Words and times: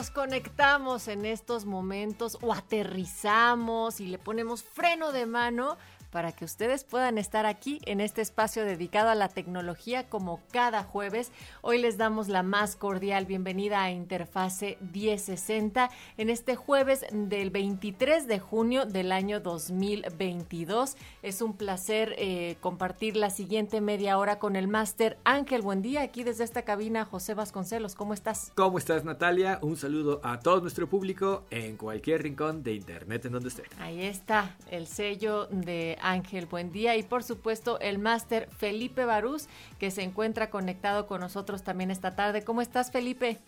Nos 0.00 0.10
conectamos 0.10 1.08
en 1.08 1.26
estos 1.26 1.66
momentos 1.66 2.38
o 2.40 2.54
aterrizamos 2.54 4.00
y 4.00 4.06
le 4.06 4.16
ponemos 4.16 4.62
freno 4.62 5.12
de 5.12 5.26
mano 5.26 5.76
para 6.10 6.32
que 6.32 6.44
ustedes 6.44 6.84
puedan 6.84 7.18
estar 7.18 7.46
aquí 7.46 7.80
en 7.86 8.00
este 8.00 8.20
espacio 8.20 8.64
dedicado 8.64 9.10
a 9.10 9.14
la 9.14 9.28
tecnología 9.28 10.08
como 10.08 10.40
cada 10.52 10.82
jueves. 10.82 11.30
Hoy 11.62 11.78
les 11.78 11.96
damos 11.96 12.28
la 12.28 12.42
más 12.42 12.76
cordial 12.76 13.26
bienvenida 13.26 13.82
a 13.82 13.90
Interfase 13.90 14.76
1060 14.92 15.90
en 16.16 16.30
este 16.30 16.56
jueves 16.56 17.06
del 17.12 17.50
23 17.50 18.26
de 18.26 18.38
junio 18.40 18.86
del 18.86 19.12
año 19.12 19.40
2022. 19.40 20.96
Es 21.22 21.42
un 21.42 21.56
placer 21.56 22.14
eh, 22.18 22.56
compartir 22.60 23.16
la 23.16 23.30
siguiente 23.30 23.80
media 23.80 24.18
hora 24.18 24.38
con 24.38 24.56
el 24.56 24.68
máster 24.68 25.18
Ángel. 25.24 25.62
Buen 25.62 25.82
día 25.82 26.02
aquí 26.02 26.24
desde 26.24 26.44
esta 26.44 26.62
cabina, 26.62 27.04
José 27.04 27.34
Vasconcelos. 27.34 27.94
¿Cómo 27.94 28.14
estás? 28.14 28.52
¿Cómo 28.56 28.78
estás, 28.78 29.04
Natalia? 29.04 29.58
Un 29.62 29.76
saludo 29.76 30.20
a 30.24 30.40
todo 30.40 30.60
nuestro 30.60 30.88
público 30.88 31.44
en 31.50 31.76
cualquier 31.76 32.22
rincón 32.22 32.62
de 32.62 32.74
internet 32.74 33.24
en 33.26 33.32
donde 33.32 33.48
esté. 33.48 33.62
Ahí 33.78 34.02
está 34.02 34.56
el 34.70 34.86
sello 34.86 35.46
de 35.46 35.98
Ángel, 36.02 36.46
buen 36.46 36.72
día. 36.72 36.96
Y 36.96 37.02
por 37.02 37.22
supuesto 37.22 37.78
el 37.80 37.98
máster 37.98 38.48
Felipe 38.58 39.04
Barús, 39.04 39.48
que 39.78 39.90
se 39.90 40.02
encuentra 40.02 40.50
conectado 40.50 41.06
con 41.06 41.20
nosotros 41.20 41.62
también 41.62 41.90
esta 41.90 42.14
tarde. 42.16 42.44
¿Cómo 42.44 42.62
estás, 42.62 42.90
Felipe? 42.90 43.38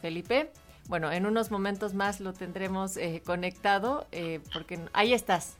Felipe. 0.00 0.50
Bueno, 0.88 1.10
en 1.10 1.24
unos 1.24 1.50
momentos 1.50 1.94
más 1.94 2.20
lo 2.20 2.34
tendremos 2.34 2.98
eh, 2.98 3.22
conectado, 3.24 4.06
eh, 4.12 4.40
porque 4.52 4.78
ahí 4.92 5.14
estás. 5.14 5.56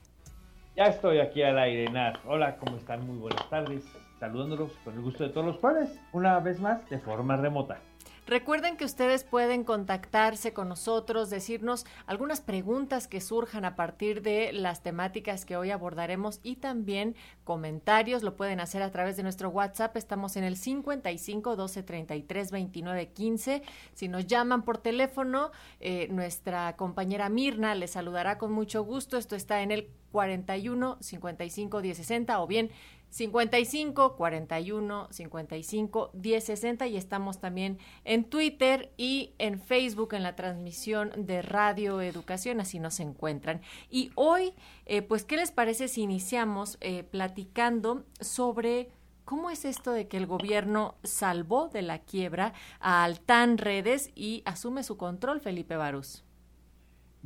Ya 0.77 0.84
estoy 0.84 1.20
aquí 1.20 1.42
al 1.42 1.58
aire, 1.58 1.91
Nat. 1.91 2.19
Hola, 2.27 2.56
¿cómo 2.56 2.77
están? 2.77 3.06
Muy 3.06 3.17
buenas 3.17 3.48
tardes. 3.48 3.84
Saludándolos 4.20 4.72
con 4.84 4.95
el 4.95 5.00
gusto 5.00 5.25
de 5.25 5.30
todos 5.30 5.47
los 5.47 5.56
jueves, 5.58 5.98
una 6.12 6.39
vez 6.41 6.61
más 6.61 6.89
de 6.91 6.98
forma 6.98 7.36
remota. 7.36 7.78
Recuerden 8.27 8.78
que 8.78 8.86
ustedes 8.86 9.22
pueden 9.22 9.64
contactarse 9.64 10.55
con 10.55 10.70
nosotros, 10.70 11.28
decirnos 11.28 11.84
algunas 12.06 12.41
preguntas 12.41 13.06
que 13.06 13.20
surjan 13.20 13.67
a 13.67 13.77
partir 13.77 14.22
de 14.22 14.50
las 14.55 14.83
temáticas 14.83 15.44
que 15.44 15.58
hoy 15.58 15.70
abordaremos 15.70 16.41
y 16.42 16.56
también 16.56 17.17
comentarios. 17.45 18.22
Lo 18.22 18.34
pueden 18.34 18.61
hacer 18.61 18.83
a 18.83 18.91
través 18.91 19.19
de 19.19 19.25
nuestro 19.25 19.50
WhatsApp. 19.50 19.95
Estamos 19.98 20.36
en 20.36 20.45
el 20.45 20.56
55 20.56 21.55
12 21.55 21.83
33 21.83 22.50
29 22.50 23.08
15. 23.08 23.62
Si 23.92 24.08
nos 24.08 24.27
llaman 24.27 24.62
por 24.62 24.78
teléfono, 24.78 25.50
eh, 25.80 26.08
nuestra 26.11 26.77
compañera 26.77 27.28
Mirna 27.28 27.75
les 27.75 27.91
saludará 27.91 28.39
con 28.39 28.52
mucho 28.52 28.84
gusto. 28.84 29.19
Esto 29.19 29.36
está 29.36 29.61
en 29.61 29.70
el 29.70 29.91
41 30.12 30.97
55 31.00 31.83
10 31.83 31.97
60 31.98 32.41
o 32.41 32.46
bien 32.46 32.70
55 33.14 34.17
41 34.17 35.08
55 35.08 36.11
10 36.14 36.45
60 36.45 36.86
y 36.89 36.97
estamos 36.97 37.39
también 37.39 37.79
en 38.02 38.25
Twitter 38.25 38.92
y 38.97 39.35
en 39.39 39.61
Facebook 39.61 40.14
en 40.14 40.25
la 40.25 40.35
transmisión 40.35 41.13
de 41.17 41.41
Radio 41.41 42.01
Educación, 42.01 42.58
así 42.58 42.80
nos 42.80 42.98
encuentran. 42.98 43.61
Y 43.89 44.11
hoy, 44.17 44.53
eh, 44.86 45.01
pues, 45.03 45.24
¿qué 45.24 45.36
les 45.36 45.53
parece 45.53 45.86
si 45.86 46.03
iniciamos 46.03 46.77
eh, 46.80 47.05
platicando 47.05 48.05
sobre 48.19 48.91
cómo 49.24 49.48
es 49.51 49.64
esto 49.64 49.92
de 49.92 50.08
que 50.08 50.17
el 50.17 50.27
gobierno 50.27 50.97
salvó 51.05 51.69
de 51.69 51.83
la 51.83 52.01
quiebra 52.01 52.53
a 52.80 53.05
Altan 53.05 53.58
Redes 53.58 54.11
y 54.17 54.42
asume 54.45 54.83
su 54.83 54.97
control, 54.97 55.41
Felipe 55.41 55.77
Barús? 55.77 56.24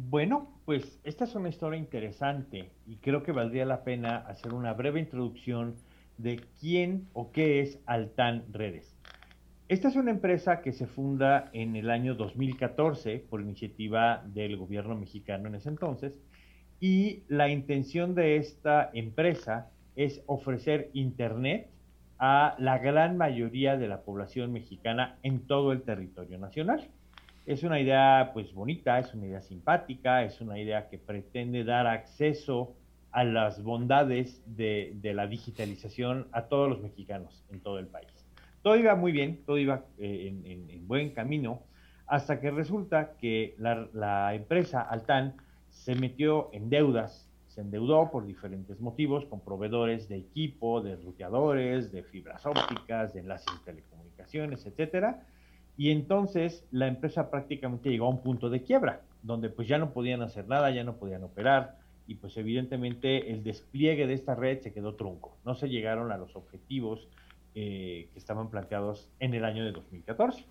Bueno, 0.00 0.60
pues 0.64 1.00
esta 1.02 1.24
es 1.24 1.34
una 1.34 1.48
historia 1.48 1.76
interesante 1.76 2.70
y 2.86 2.98
creo 2.98 3.24
que 3.24 3.32
valdría 3.32 3.64
la 3.64 3.82
pena 3.82 4.18
hacer 4.18 4.54
una 4.54 4.72
breve 4.72 5.00
introducción 5.00 5.74
de 6.18 6.40
quién 6.60 7.08
o 7.14 7.32
qué 7.32 7.60
es 7.60 7.80
Altan 7.84 8.44
Redes. 8.52 8.96
Esta 9.68 9.88
es 9.88 9.96
una 9.96 10.12
empresa 10.12 10.62
que 10.62 10.72
se 10.72 10.86
funda 10.86 11.50
en 11.52 11.74
el 11.74 11.90
año 11.90 12.14
2014 12.14 13.26
por 13.28 13.40
iniciativa 13.40 14.22
del 14.24 14.56
gobierno 14.56 14.94
mexicano 14.94 15.48
en 15.48 15.56
ese 15.56 15.68
entonces 15.68 16.16
y 16.78 17.24
la 17.26 17.48
intención 17.48 18.14
de 18.14 18.36
esta 18.36 18.90
empresa 18.94 19.72
es 19.96 20.22
ofrecer 20.26 20.90
Internet 20.92 21.70
a 22.20 22.54
la 22.60 22.78
gran 22.78 23.16
mayoría 23.16 23.76
de 23.76 23.88
la 23.88 24.02
población 24.02 24.52
mexicana 24.52 25.18
en 25.24 25.40
todo 25.48 25.72
el 25.72 25.82
territorio 25.82 26.38
nacional. 26.38 26.88
Es 27.48 27.62
una 27.62 27.80
idea 27.80 28.32
pues 28.34 28.52
bonita, 28.52 28.98
es 28.98 29.14
una 29.14 29.24
idea 29.24 29.40
simpática, 29.40 30.22
es 30.22 30.38
una 30.42 30.58
idea 30.58 30.90
que 30.90 30.98
pretende 30.98 31.64
dar 31.64 31.86
acceso 31.86 32.76
a 33.10 33.24
las 33.24 33.62
bondades 33.62 34.42
de, 34.44 35.00
la 35.14 35.26
digitalización 35.26 36.28
a 36.32 36.42
todos 36.42 36.68
los 36.68 36.82
mexicanos 36.82 37.46
en 37.50 37.60
todo 37.60 37.78
el 37.78 37.86
país. 37.86 38.10
Todo 38.60 38.76
iba 38.76 38.94
muy 38.96 39.12
bien, 39.12 39.40
todo 39.46 39.56
iba 39.56 39.86
eh, 39.96 40.30
en, 40.44 40.86
buen 40.86 41.14
camino, 41.14 41.62
hasta 42.06 42.38
que 42.38 42.50
resulta 42.50 43.14
que 43.16 43.54
la, 43.56 43.88
la 43.94 44.34
empresa 44.34 44.82
Altan 44.82 45.34
se 45.70 45.94
metió 45.94 46.50
en 46.52 46.68
deudas, 46.68 47.30
se 47.46 47.62
endeudó 47.62 48.10
por 48.10 48.26
diferentes 48.26 48.78
motivos 48.78 49.24
con 49.24 49.40
proveedores 49.40 50.06
de 50.10 50.18
equipo, 50.18 50.82
de 50.82 50.96
ruteadores, 50.96 51.92
de 51.92 52.02
fibras 52.02 52.44
ópticas, 52.44 53.14
de 53.14 53.20
enlaces 53.20 53.46
de 53.58 53.72
telecomunicaciones, 53.72 54.66
etcétera, 54.66 55.24
y 55.78 55.92
entonces 55.92 56.66
la 56.72 56.88
empresa 56.88 57.30
prácticamente 57.30 57.88
llegó 57.88 58.06
a 58.06 58.10
un 58.10 58.20
punto 58.20 58.50
de 58.50 58.62
quiebra, 58.62 59.02
donde 59.22 59.48
pues 59.48 59.68
ya 59.68 59.78
no 59.78 59.92
podían 59.92 60.22
hacer 60.22 60.48
nada, 60.48 60.70
ya 60.72 60.82
no 60.82 60.96
podían 60.96 61.22
operar, 61.22 61.78
y 62.08 62.16
pues 62.16 62.36
evidentemente 62.36 63.30
el 63.30 63.44
despliegue 63.44 64.08
de 64.08 64.14
esta 64.14 64.34
red 64.34 64.58
se 64.60 64.72
quedó 64.72 64.96
trunco. 64.96 65.36
No 65.44 65.54
se 65.54 65.68
llegaron 65.68 66.10
a 66.10 66.16
los 66.16 66.34
objetivos 66.34 67.06
eh, 67.54 68.08
que 68.12 68.18
estaban 68.18 68.50
planteados 68.50 69.08
en 69.20 69.34
el 69.34 69.44
año 69.44 69.64
de 69.64 69.70
2014. 69.70 70.44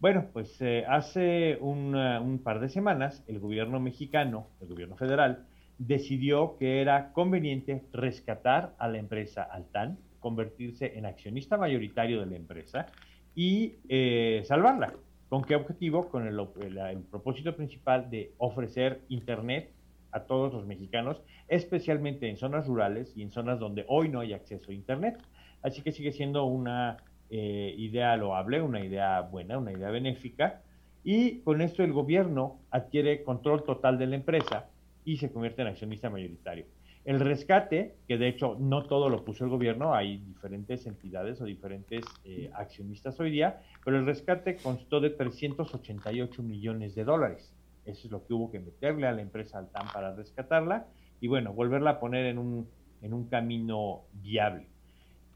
Bueno, 0.00 0.28
pues 0.32 0.56
eh, 0.62 0.86
hace 0.88 1.58
un, 1.60 1.94
un, 1.94 2.38
par 2.38 2.58
de 2.60 2.70
semanas 2.70 3.22
el 3.28 3.38
gobierno 3.38 3.80
mexicano, 3.80 4.46
el 4.62 4.68
gobierno 4.68 4.96
federal, 4.96 5.44
decidió 5.76 6.56
que 6.58 6.80
era 6.80 7.12
conveniente 7.12 7.82
rescatar 7.92 8.74
a 8.78 8.88
la 8.88 8.96
empresa 8.96 9.42
Altan, 9.42 9.98
convertirse 10.20 10.96
en 10.96 11.04
accionista 11.04 11.58
mayoritario 11.58 12.20
de 12.20 12.26
la 12.26 12.36
empresa 12.36 12.86
y 13.34 13.74
eh, 13.88 14.42
salvarla. 14.44 14.94
¿Con 15.28 15.42
qué 15.42 15.54
objetivo? 15.54 16.08
Con 16.08 16.26
el, 16.26 16.38
el, 16.38 17.02
propósito 17.02 17.54
principal 17.54 18.10
de 18.10 18.32
ofrecer 18.38 19.02
Internet 19.08 19.70
a 20.12 20.20
todos 20.24 20.52
los 20.52 20.66
mexicanos, 20.66 21.22
especialmente 21.46 22.28
en 22.28 22.36
zonas 22.36 22.66
rurales 22.66 23.16
y 23.16 23.22
en 23.22 23.30
zonas 23.30 23.60
donde 23.60 23.84
hoy 23.88 24.08
no 24.08 24.20
hay 24.20 24.32
acceso 24.32 24.72
a 24.72 24.74
Internet. 24.74 25.18
Así 25.62 25.82
que 25.82 25.92
sigue 25.92 26.10
siendo 26.10 26.44
una 26.44 26.96
eh, 27.28 27.74
idea 27.78 28.16
loable, 28.16 28.60
una 28.60 28.84
idea 28.84 29.20
buena, 29.20 29.56
una 29.58 29.72
idea 29.72 29.90
benéfica. 29.90 30.62
Y 31.04 31.40
con 31.40 31.60
esto 31.60 31.84
el 31.84 31.92
gobierno 31.92 32.58
adquiere 32.70 33.22
control 33.22 33.62
total 33.62 33.98
de 33.98 34.06
la 34.08 34.16
empresa 34.16 34.68
y 35.04 35.16
se 35.18 35.30
convierte 35.30 35.62
en 35.62 35.68
accionista 35.68 36.10
mayoritario. 36.10 36.66
El 37.04 37.18
rescate, 37.18 37.96
que 38.06 38.18
de 38.18 38.28
hecho 38.28 38.56
no 38.58 38.84
todo 38.84 39.08
lo 39.08 39.24
puso 39.24 39.44
el 39.44 39.50
gobierno, 39.50 39.94
hay 39.94 40.18
diferentes 40.18 40.86
entidades 40.86 41.40
o 41.40 41.44
diferentes 41.44 42.04
eh, 42.24 42.50
accionistas 42.54 43.18
hoy 43.20 43.30
día, 43.30 43.62
pero 43.84 43.98
el 43.98 44.04
rescate 44.04 44.56
constó 44.56 45.00
de 45.00 45.10
388 45.10 46.42
millones 46.42 46.94
de 46.94 47.04
dólares. 47.04 47.54
Eso 47.86 48.06
es 48.06 48.12
lo 48.12 48.26
que 48.26 48.34
hubo 48.34 48.50
que 48.50 48.60
meterle 48.60 49.06
a 49.06 49.12
la 49.12 49.22
empresa 49.22 49.58
Altan 49.58 49.86
para 49.92 50.14
rescatarla 50.14 50.86
y 51.20 51.28
bueno, 51.28 51.54
volverla 51.54 51.92
a 51.92 52.00
poner 52.00 52.26
en 52.26 52.38
un, 52.38 52.68
en 53.00 53.14
un 53.14 53.28
camino 53.28 54.02
viable. 54.12 54.66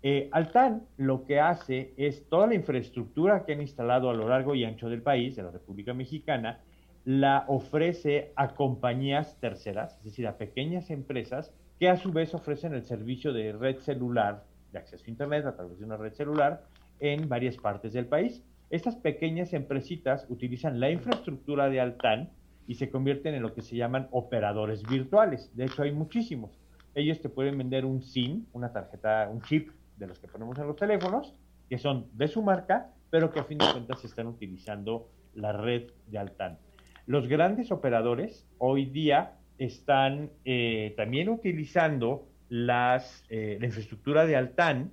Eh, 0.03 0.29
Altan 0.33 0.83
lo 0.99 1.25
que 1.25 1.41
hace 1.41 1.95
es 1.97 2.29
toda 2.29 2.47
la 2.47 2.55
infraestructura 2.55 3.47
que 3.47 3.55
han 3.55 3.63
instalado 3.63 4.11
a 4.11 4.15
lo 4.15 4.29
largo 4.29 4.55
y 4.55 4.65
ancho 4.65 4.91
del 4.91 5.01
país, 5.01 5.35
de 5.35 5.45
la 5.45 5.51
República 5.51 5.95
Mexicana, 5.95 6.61
la 7.05 7.45
ofrece 7.49 8.33
a 8.35 8.55
compañías 8.55 9.39
terceras, 9.41 9.97
es 9.99 10.05
decir, 10.05 10.27
a 10.27 10.39
pequeñas 10.39 10.91
empresas 10.91 11.53
que 11.79 11.89
a 11.89 11.97
su 11.97 12.13
vez 12.13 12.35
ofrecen 12.35 12.73
el 12.73 12.85
servicio 12.85 13.33
de 13.33 13.53
red 13.53 13.79
celular, 13.79 14.45
de 14.73 14.79
acceso 14.79 15.05
a 15.07 15.11
Internet 15.11 15.45
a 15.47 15.55
través 15.55 15.79
de 15.79 15.85
una 15.85 15.97
red 15.97 16.13
celular 16.15 16.65
en 17.01 17.29
varias 17.29 17.57
partes 17.57 17.93
del 17.93 18.07
país. 18.07 18.43
Estas 18.71 18.97
pequeñas 18.97 19.53
empresitas 19.53 20.27
utilizan 20.31 20.81
la 20.81 20.91
infraestructura 20.91 21.69
de 21.69 21.81
Altan 21.81 22.31
y 22.67 22.77
se 22.77 22.91
convierten 22.91 23.35
en 23.35 23.43
lo 23.43 23.53
que 23.53 23.61
se 23.63 23.77
llaman 23.77 24.09
operadores 24.11 24.83
virtuales. 24.83 25.55
De 25.55 25.67
hecho, 25.67 25.83
hay 25.83 25.93
muchísimos. 25.93 26.59
Ellos 26.95 27.21
te 27.21 27.29
pueden 27.29 27.59
vender 27.59 27.85
un 27.85 28.03
SIM, 28.03 28.47
una 28.53 28.73
tarjeta, 28.73 29.29
un 29.31 29.43
chip 29.43 29.71
de 29.99 30.07
los 30.07 30.19
que 30.19 30.29
ponemos 30.29 30.59
en 30.59 30.67
los 30.67 30.77
teléfonos, 30.77 31.35
que 31.69 31.77
son 31.77 32.07
de 32.15 32.29
su 32.29 32.43
marca, 32.43 32.91
pero 33.11 33.31
que 33.31 33.41
a 33.41 33.45
fin 33.45 33.59
de 33.59 33.71
cuentas 33.71 34.05
están 34.05 34.27
utilizando 34.27 35.09
la 35.35 35.53
red 35.53 35.91
de 36.07 36.19
Altan. 36.19 36.59
Los 37.07 37.29
grandes 37.29 37.71
operadores 37.71 38.47
hoy 38.59 38.87
día 38.87 39.35
están 39.59 40.31
eh, 40.45 40.95
también 40.97 41.29
utilizando 41.29 42.27
las, 42.49 43.25
eh, 43.29 43.59
la 43.61 43.67
infraestructura 43.67 44.25
de 44.27 44.37
Altan 44.37 44.91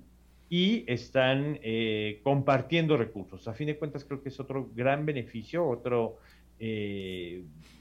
y 0.50 0.84
están 0.86 1.58
eh, 1.62 2.20
compartiendo 2.22 2.98
recursos. 2.98 3.48
A 3.48 3.54
fin 3.54 3.66
de 3.66 3.78
cuentas 3.78 4.04
creo 4.04 4.22
que 4.22 4.28
es 4.28 4.38
otro 4.40 4.70
gran 4.74 5.06
beneficio, 5.06 5.66
otro 5.66 6.18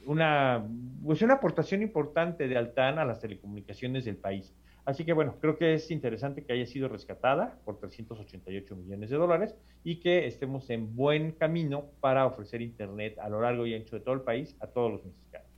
una, 0.07 0.67
pues 1.03 1.21
una 1.21 1.35
aportación 1.35 1.83
importante 1.83 2.47
de 2.47 2.57
Altan 2.57 2.97
a 2.97 3.05
las 3.05 3.19
telecomunicaciones 3.19 4.05
del 4.05 4.15
país. 4.15 4.55
Así 4.85 5.05
que 5.05 5.13
bueno, 5.13 5.35
creo 5.39 5.57
que 5.57 5.75
es 5.75 5.91
interesante 5.91 6.43
que 6.43 6.53
haya 6.53 6.65
sido 6.65 6.87
rescatada 6.87 7.59
por 7.65 7.79
388 7.79 8.75
millones 8.75 9.09
de 9.09 9.17
dólares 9.17 9.55
y 9.83 9.99
que 9.99 10.25
estemos 10.25 10.69
en 10.69 10.95
buen 10.95 11.33
camino 11.33 11.85
para 11.99 12.25
ofrecer 12.25 12.61
Internet 12.61 13.17
a 13.19 13.29
lo 13.29 13.41
largo 13.41 13.67
y 13.67 13.75
ancho 13.75 13.95
de 13.95 14.01
todo 14.01 14.15
el 14.15 14.21
país 14.21 14.55
a 14.59 14.67
todos 14.67 14.91
los 14.91 15.05
mexicanos. 15.05 15.51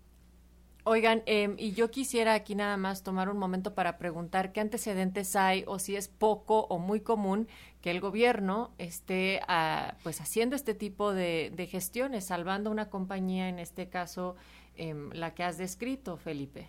Oigan, 0.86 1.24
em, 1.28 1.56
y 1.58 1.72
yo 1.72 1.90
quisiera 1.90 2.34
aquí 2.34 2.56
nada 2.56 2.76
más 2.76 3.04
tomar 3.04 3.30
un 3.30 3.38
momento 3.38 3.74
para 3.74 3.98
preguntar 3.98 4.52
qué 4.52 4.60
antecedentes 4.60 5.34
hay 5.38 5.64
o 5.66 5.80
si 5.80 5.96
es 5.96 6.10
poco 6.10 6.66
o 6.68 6.78
muy 6.78 7.00
común 7.00 7.48
que 7.80 7.90
el 7.90 8.02
gobierno 8.02 8.72
esté 8.78 9.40
ah, 9.48 9.96
pues 10.04 10.20
haciendo 10.20 10.58
este 10.58 10.74
tipo 10.74 11.14
de, 11.14 11.68
gestiones, 11.72 12.26
salvando 12.26 12.70
una 12.70 12.90
compañía, 12.90 13.48
en 13.48 13.60
este 13.60 13.88
caso 13.88 14.36
em, 14.76 15.10
la 15.14 15.34
que 15.34 15.44
has 15.44 15.58
descrito, 15.58 16.18
Felipe. 16.18 16.68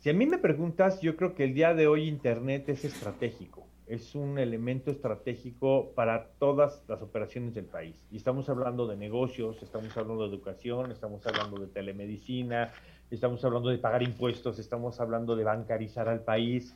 Si 0.00 0.08
a 0.08 0.14
mí 0.14 0.24
me 0.24 0.38
preguntas, 0.38 1.02
yo 1.02 1.14
creo 1.14 1.34
que 1.34 1.44
el 1.44 1.52
día 1.52 1.74
de 1.74 1.86
hoy 1.86 2.08
Internet 2.08 2.70
es 2.70 2.86
estratégico, 2.86 3.66
es 3.86 4.14
un 4.14 4.38
elemento 4.38 4.90
estratégico 4.90 5.92
para 5.94 6.28
todas 6.38 6.82
las 6.88 7.02
operaciones 7.02 7.52
del 7.54 7.66
país. 7.66 8.02
Y 8.10 8.16
estamos 8.16 8.48
hablando 8.48 8.86
de 8.86 8.96
negocios, 8.96 9.62
estamos 9.62 9.94
hablando 9.98 10.26
de 10.26 10.34
educación, 10.34 10.90
estamos 10.90 11.26
hablando 11.26 11.60
de 11.60 11.66
telemedicina, 11.66 12.72
estamos 13.10 13.44
hablando 13.44 13.68
de 13.68 13.76
pagar 13.76 14.02
impuestos, 14.02 14.58
estamos 14.58 14.98
hablando 15.00 15.36
de 15.36 15.44
bancarizar 15.44 16.08
al 16.08 16.24
país. 16.24 16.74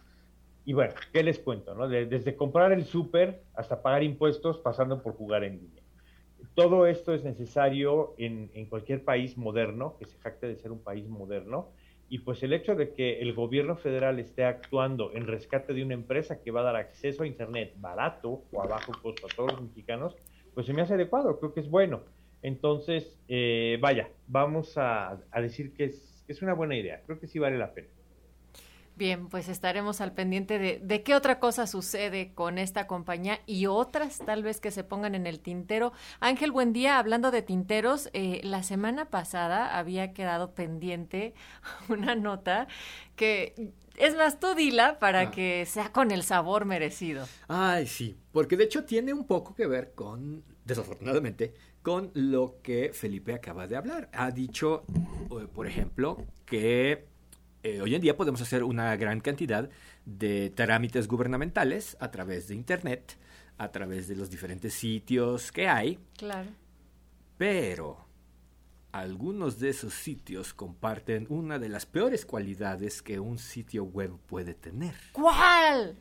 Y 0.66 0.74
bueno, 0.74 0.92
¿qué 1.10 1.22
les 1.22 1.38
cuento? 1.38 1.74
No? 1.74 1.88
desde 1.88 2.36
comprar 2.36 2.72
el 2.72 2.84
súper 2.84 3.40
hasta 3.54 3.80
pagar 3.80 4.02
impuestos, 4.02 4.58
pasando 4.58 5.02
por 5.02 5.14
jugar 5.14 5.44
en 5.44 5.60
línea. 5.62 5.82
Todo 6.54 6.86
esto 6.86 7.14
es 7.14 7.24
necesario 7.24 8.14
en, 8.18 8.50
en 8.52 8.66
cualquier 8.66 9.02
país 9.02 9.38
moderno, 9.38 9.96
que 9.98 10.04
se 10.04 10.18
jacte 10.18 10.46
de 10.46 10.56
ser 10.56 10.72
un 10.72 10.80
país 10.80 11.08
moderno, 11.08 11.70
y 12.08 12.18
pues 12.18 12.42
el 12.42 12.52
hecho 12.52 12.74
de 12.74 12.92
que 12.92 13.20
el 13.20 13.32
gobierno 13.34 13.76
federal 13.76 14.18
esté 14.18 14.44
actuando 14.44 15.12
en 15.14 15.26
rescate 15.26 15.72
de 15.72 15.82
una 15.82 15.94
empresa 15.94 16.40
que 16.42 16.50
va 16.50 16.60
a 16.60 16.64
dar 16.64 16.76
acceso 16.76 17.22
a 17.22 17.26
Internet 17.26 17.74
barato 17.76 18.42
o 18.52 18.62
a 18.62 18.66
bajo 18.66 18.92
costo 19.02 19.26
a 19.26 19.34
todos 19.34 19.52
los 19.52 19.62
mexicanos, 19.62 20.16
pues 20.54 20.66
se 20.66 20.72
me 20.72 20.82
hace 20.82 20.94
adecuado, 20.94 21.38
creo 21.38 21.52
que 21.52 21.60
es 21.60 21.70
bueno. 21.70 22.02
Entonces, 22.42 23.18
eh, 23.28 23.78
vaya, 23.80 24.10
vamos 24.28 24.74
a, 24.76 25.18
decir 25.40 25.72
que 25.72 25.84
es, 25.84 26.22
que 26.26 26.34
es 26.34 26.42
una 26.42 26.52
buena 26.52 26.76
idea, 26.76 27.02
creo 27.06 27.18
que 27.18 27.26
sí 27.26 27.38
vale 27.38 27.56
la 27.56 27.72
pena. 27.72 27.88
Bien, 28.96 29.28
pues 29.28 29.48
estaremos 29.48 30.00
al 30.00 30.12
pendiente 30.12 30.58
de, 30.60 30.78
de, 30.80 31.02
qué 31.02 31.16
otra 31.16 31.40
cosa 31.40 31.66
sucede 31.66 32.32
con 32.32 32.58
esta 32.58 32.86
compañía 32.86 33.40
y 33.44 33.66
otras 33.66 34.18
tal 34.24 34.44
vez 34.44 34.60
que 34.60 34.70
se 34.70 34.84
pongan 34.84 35.16
en 35.16 35.26
el 35.26 35.40
tintero. 35.40 35.92
Ángel, 36.20 36.52
buen 36.52 36.72
día. 36.72 37.00
Hablando 37.00 37.32
de 37.32 37.42
tinteros, 37.42 38.08
eh, 38.12 38.40
la 38.44 38.62
semana 38.62 39.06
pasada 39.06 39.76
había 39.76 40.12
quedado 40.12 40.54
pendiente 40.54 41.34
una 41.88 42.14
nota 42.14 42.68
que 43.16 43.72
es 43.96 44.16
más, 44.16 44.40
tú 44.40 44.54
dila 44.54 44.98
para 44.98 45.20
ah. 45.20 45.30
que 45.30 45.66
sea 45.66 45.90
con 45.90 46.10
el 46.10 46.22
sabor 46.22 46.64
merecido. 46.64 47.26
Ay, 47.48 47.86
sí, 47.86 48.16
porque 48.32 48.56
de 48.56 48.64
hecho 48.64 48.84
tiene 48.84 49.12
un 49.12 49.26
poco 49.26 49.54
que 49.54 49.66
ver 49.66 49.92
con, 49.94 50.44
desafortunadamente, 50.64 51.54
con 51.82 52.10
lo 52.14 52.56
que 52.62 52.92
Felipe 52.92 53.34
acaba 53.34 53.66
de 53.66 53.76
hablar. 53.76 54.08
Ha 54.12 54.30
dicho, 54.30 54.84
eh, 55.30 55.46
por 55.52 55.66
ejemplo, 55.66 56.24
que 56.46 57.06
eh, 57.64 57.80
hoy 57.80 57.94
en 57.94 58.02
día 58.02 58.14
podemos 58.14 58.42
hacer 58.42 58.62
una 58.62 58.94
gran 58.96 59.20
cantidad 59.20 59.70
de 60.04 60.50
trámites 60.50 61.08
gubernamentales 61.08 61.96
a 61.98 62.10
través 62.10 62.46
de 62.46 62.54
Internet, 62.54 63.16
a 63.56 63.72
través 63.72 64.06
de 64.06 64.16
los 64.16 64.28
diferentes 64.28 64.74
sitios 64.74 65.50
que 65.50 65.66
hay. 65.66 65.98
Claro. 66.18 66.50
Pero 67.38 68.06
algunos 68.92 69.58
de 69.58 69.70
esos 69.70 69.94
sitios 69.94 70.52
comparten 70.52 71.26
una 71.30 71.58
de 71.58 71.70
las 71.70 71.86
peores 71.86 72.26
cualidades 72.26 73.00
que 73.00 73.18
un 73.18 73.38
sitio 73.38 73.84
web 73.84 74.12
puede 74.26 74.52
tener. 74.52 74.94
¿Cuál? 75.12 75.96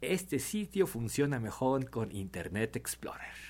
este 0.00 0.38
sitio 0.38 0.86
funciona 0.86 1.38
mejor 1.40 1.90
con 1.90 2.10
Internet 2.10 2.74
Explorer. 2.76 3.47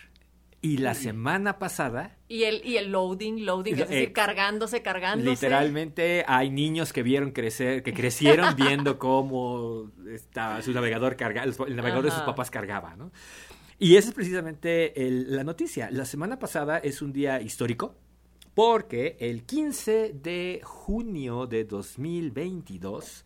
Y 0.60 0.78
la 0.78 0.94
semana 0.94 1.58
pasada... 1.58 2.16
Y 2.26 2.44
el, 2.44 2.64
y 2.64 2.76
el 2.76 2.90
loading, 2.90 3.44
loading, 3.44 3.74
es 3.74 3.88
decir, 3.88 4.12
cargándose, 4.12 4.82
cargándose. 4.82 5.30
Literalmente 5.30 6.24
hay 6.26 6.50
niños 6.50 6.92
que 6.92 7.02
vieron 7.02 7.30
crecer, 7.30 7.82
que 7.82 7.94
crecieron 7.94 8.54
viendo 8.56 8.98
cómo 8.98 9.90
estaba 10.12 10.60
su 10.62 10.72
navegador 10.72 11.16
cargaba, 11.16 11.46
el 11.46 11.76
navegador 11.76 12.04
de 12.04 12.10
sus 12.10 12.22
papás 12.22 12.50
cargaba, 12.50 12.96
¿no? 12.96 13.12
Y 13.78 13.94
esa 13.96 14.08
es 14.08 14.14
precisamente 14.14 14.92
la 14.96 15.44
noticia. 15.44 15.88
La 15.92 16.04
semana 16.04 16.40
pasada 16.40 16.78
es 16.78 17.00
un 17.00 17.12
día 17.12 17.40
histórico 17.40 17.94
porque 18.54 19.16
el 19.20 19.44
15 19.44 20.14
de 20.20 20.60
junio 20.64 21.46
de 21.46 21.64
2022 21.64 23.24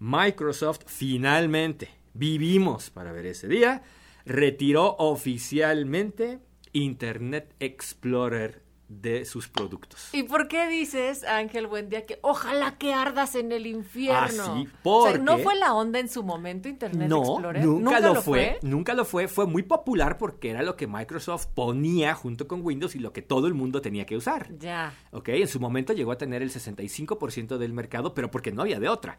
Microsoft 0.00 0.80
finalmente, 0.86 1.88
vivimos 2.12 2.90
para 2.90 3.12
ver 3.12 3.26
ese 3.26 3.46
día, 3.46 3.84
retiró 4.24 4.96
oficialmente 4.98 6.40
Internet 6.72 7.54
Explorer 7.60 8.62
de 9.00 9.24
sus 9.24 9.48
productos. 9.48 10.10
¿Y 10.12 10.24
por 10.24 10.48
qué 10.48 10.68
dices, 10.68 11.24
Ángel 11.24 11.66
Buendía, 11.66 12.04
que 12.04 12.18
ojalá 12.22 12.76
que 12.76 12.92
ardas 12.92 13.34
en 13.34 13.52
el 13.52 13.66
infierno? 13.66 14.44
Ah, 14.44 14.54
sí, 14.56 14.68
porque... 14.82 15.18
¿No 15.18 15.38
fue 15.38 15.56
la 15.56 15.74
onda 15.74 15.98
en 15.98 16.08
su 16.08 16.22
momento 16.22 16.68
Internet 16.68 17.10
Explorer? 17.10 17.64
Nunca, 17.64 18.00
nunca 18.00 18.00
lo, 18.00 18.22
fue, 18.22 18.58
Nunca 18.62 18.94
lo 18.94 19.04
fue. 19.04 19.28
Fue 19.28 19.46
muy 19.46 19.62
popular 19.62 20.18
porque 20.18 20.50
era 20.50 20.62
lo 20.62 20.76
que 20.76 20.86
Microsoft 20.86 21.46
ponía 21.54 22.14
junto 22.14 22.46
con 22.46 22.60
Windows 22.62 22.94
y 22.94 22.98
lo 22.98 23.12
que 23.12 23.22
todo 23.22 23.46
el 23.46 23.54
mundo 23.54 23.80
tenía 23.80 24.04
que 24.04 24.16
usar. 24.16 24.48
Ya. 24.58 24.94
Ok, 25.10 25.30
en 25.30 25.48
su 25.48 25.58
momento 25.58 25.92
llegó 25.94 26.12
a 26.12 26.18
tener 26.18 26.42
el 26.42 26.50
65% 26.50 27.56
del 27.56 27.72
mercado, 27.72 28.12
pero 28.14 28.30
porque 28.30 28.52
no 28.52 28.62
había 28.62 28.78
de 28.78 28.88
otra. 28.88 29.18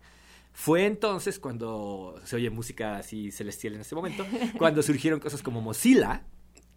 Fue 0.52 0.86
entonces 0.86 1.40
cuando 1.40 2.16
se 2.26 2.36
oye 2.36 2.52
música 2.52 2.98
así 2.98 3.32
celestial 3.32 3.74
en 3.74 3.82
este 3.82 3.96
momento, 3.96 4.24
cuando 4.60 4.84
surgieron 4.84 5.20
cosas 5.20 5.42
como 5.42 5.62
Mozilla, 5.62 6.26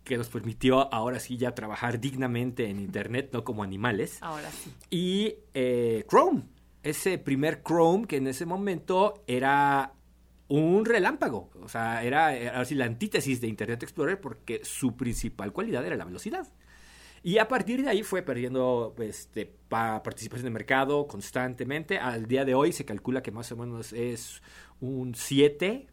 que 0.07 0.17
nos 0.17 0.29
permitió 0.29 0.93
ahora 0.95 1.21
sí 1.21 1.37
ya 1.37 1.55
trabajar 1.55 2.01
dignamente 2.01 2.71
en 2.71 2.79
Internet, 2.79 3.31
no 3.33 3.45
como 3.45 3.63
animales. 3.63 4.19
Ahora 4.23 4.51
sí. 4.51 4.73
Y 4.89 5.35
eh, 5.53 6.05
Chrome, 6.09 6.45
ese 6.83 7.19
primer 7.19 7.63
Chrome 7.63 8.07
que 8.07 8.17
en 8.17 8.29
ese 8.29 8.47
momento 8.47 9.25
era 9.27 9.93
un 10.49 10.85
relámpago, 10.85 11.51
o 11.61 11.69
sea, 11.69 12.05
era 12.05 12.61
así 12.61 12.77
la 12.77 12.85
antítesis 12.85 13.41
de 13.41 13.49
Internet 13.49 13.83
Explorer 13.83 14.21
porque 14.21 14.61
su 14.65 14.97
principal 14.97 15.53
cualidad 15.53 15.85
era 15.85 15.97
la 15.97 16.05
velocidad. 16.05 16.47
Y 17.25 17.39
a 17.39 17.49
partir 17.49 17.83
de 17.83 17.91
ahí 17.91 18.05
fue 18.05 18.23
perdiendo 18.23 18.95
este, 19.01 19.53
participación 19.69 20.47
en 20.47 20.53
el 20.53 20.53
mercado 20.53 21.09
constantemente. 21.09 21.99
Al 21.99 22.27
día 22.27 22.45
de 22.45 22.55
hoy 22.55 22.71
se 22.71 22.85
calcula 22.85 23.21
que 23.21 23.33
más 23.33 23.51
o 23.51 23.57
menos 23.57 23.93
es 23.93 24.41
un 24.79 25.17
7 25.17 25.89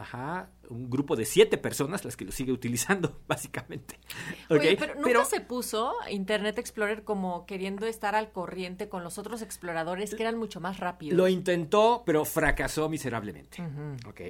Ajá, 0.00 0.48
un 0.70 0.88
grupo 0.88 1.14
de 1.14 1.26
siete 1.26 1.58
personas 1.58 2.06
las 2.06 2.16
que 2.16 2.24
lo 2.24 2.32
sigue 2.32 2.52
utilizando, 2.52 3.20
básicamente. 3.28 4.00
Oye, 4.48 4.74
pero 4.78 4.94
nunca 4.94 5.26
se 5.26 5.42
puso 5.42 5.92
Internet 6.10 6.58
Explorer 6.58 7.04
como 7.04 7.44
queriendo 7.44 7.86
estar 7.86 8.14
al 8.14 8.32
corriente 8.32 8.88
con 8.88 9.04
los 9.04 9.18
otros 9.18 9.42
exploradores 9.42 10.14
que 10.14 10.22
eran 10.22 10.38
mucho 10.38 10.58
más 10.58 10.80
rápidos. 10.80 11.18
Lo 11.18 11.28
intentó, 11.28 12.02
pero 12.06 12.24
fracasó 12.24 12.88
miserablemente. 12.88 13.62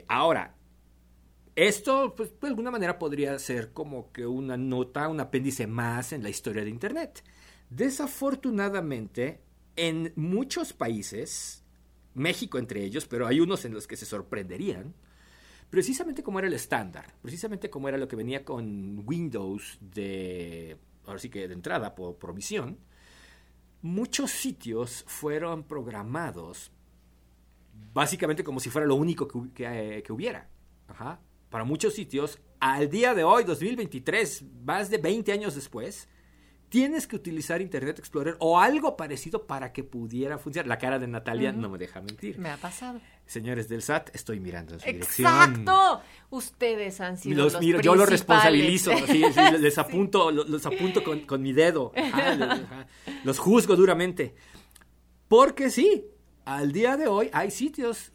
ahora, 0.09 0.57
esto, 1.55 2.15
pues, 2.17 2.33
de 2.41 2.49
alguna 2.49 2.73
manera 2.73 2.99
podría 2.99 3.39
ser 3.39 3.73
como 3.73 4.11
que 4.11 4.27
una 4.27 4.57
nota, 4.57 5.09
un 5.09 5.21
apéndice 5.21 5.69
más 5.69 6.13
en 6.13 6.25
la 6.25 6.31
historia 6.31 6.65
de 6.65 6.71
Internet. 6.71 7.23
Desafortunadamente, 7.69 9.41
en 9.77 10.13
muchos 10.17 10.73
países, 10.73 11.63
México 12.15 12.59
entre 12.59 12.83
ellos, 12.83 13.07
pero 13.07 13.29
hay 13.29 13.39
unos 13.39 13.65
en 13.65 13.73
los 13.73 13.87
que 13.87 13.97
se 13.97 14.07
sorprenderían, 14.07 14.95
precisamente 15.71 16.23
como 16.23 16.39
era 16.39 16.49
el 16.49 16.55
estándar, 16.55 17.15
precisamente 17.23 17.71
como 17.71 17.89
era 17.89 17.97
lo 17.97 18.09
que 18.09 18.17
venía 18.17 18.45
con 18.45 19.03
Windows 19.07 19.79
de, 19.81 20.77
ahora 21.07 21.21
que 21.21 21.49
de 21.49 21.55
entrada 21.55 21.95
por 21.95 22.17
provisión, 22.17 22.79
muchos 23.83 24.31
sitios 24.31 25.05
fueron 25.07 25.65
programados 25.65 26.73
básicamente 27.93 28.45
como 28.45 28.61
si 28.61 28.71
fuera 28.71 28.87
lo 28.87 28.97
único 28.97 29.27
que, 29.27 30.03
que, 30.05 30.13
hubiera. 30.13 30.49
Para 31.49 31.65
muchos 31.65 31.95
sitios, 31.95 32.39
al 32.59 32.91
día 32.91 33.15
de 33.15 33.25
hoy, 33.25 33.45
2023, 33.45 34.45
más 34.65 34.91
de 34.91 34.99
20 34.99 35.33
años 35.33 35.55
después, 35.55 36.09
tienes 36.71 37.07
que 37.07 37.17
utilizar 37.17 37.61
Internet 37.61 37.99
Explorer 37.99 38.37
o 38.39 38.59
algo 38.59 38.97
parecido 38.97 39.47
para 39.47 39.73
que 39.73 39.85
pudiera 39.85 40.39
funcionar. 40.39 40.69
La 40.69 40.79
cara 40.79 40.99
de 40.99 41.09
Natalia 41.09 41.53
no 41.53 41.69
me 41.69 41.77
deja 41.77 42.01
mentir. 42.01 42.39
Me 42.39 42.49
ha 42.49 42.57
pasado. 42.57 43.01
Señores 43.27 43.69
del 43.69 43.83
SAT, 43.83 44.15
estoy 44.15 44.41
mirando 44.41 44.75
en 44.75 44.81
su 44.81 44.87
dirección. 44.87 45.27
¡Exacto! 45.29 46.01
Ustedes 46.31 47.01
han 47.01 47.19
sido 47.19 47.45
los, 47.45 47.61
miro, 47.61 47.81
Yo 47.81 47.95
los 47.95 48.09
responsabilizo, 48.09 48.93
les 49.59 49.79
apunto, 49.79 50.31
los, 50.31 50.65
apunto 50.65 51.03
con, 51.03 51.43
mi 51.43 51.53
dedo. 51.53 51.93
los 53.25 53.39
juzgo 53.39 53.77
duramente. 53.77 54.35
Porque 55.29 55.71
sí, 55.71 56.07
al 56.45 56.73
día 56.73 56.97
de 56.97 57.09
hoy 57.09 57.31
hay 57.33 57.51
sitios 57.51 58.13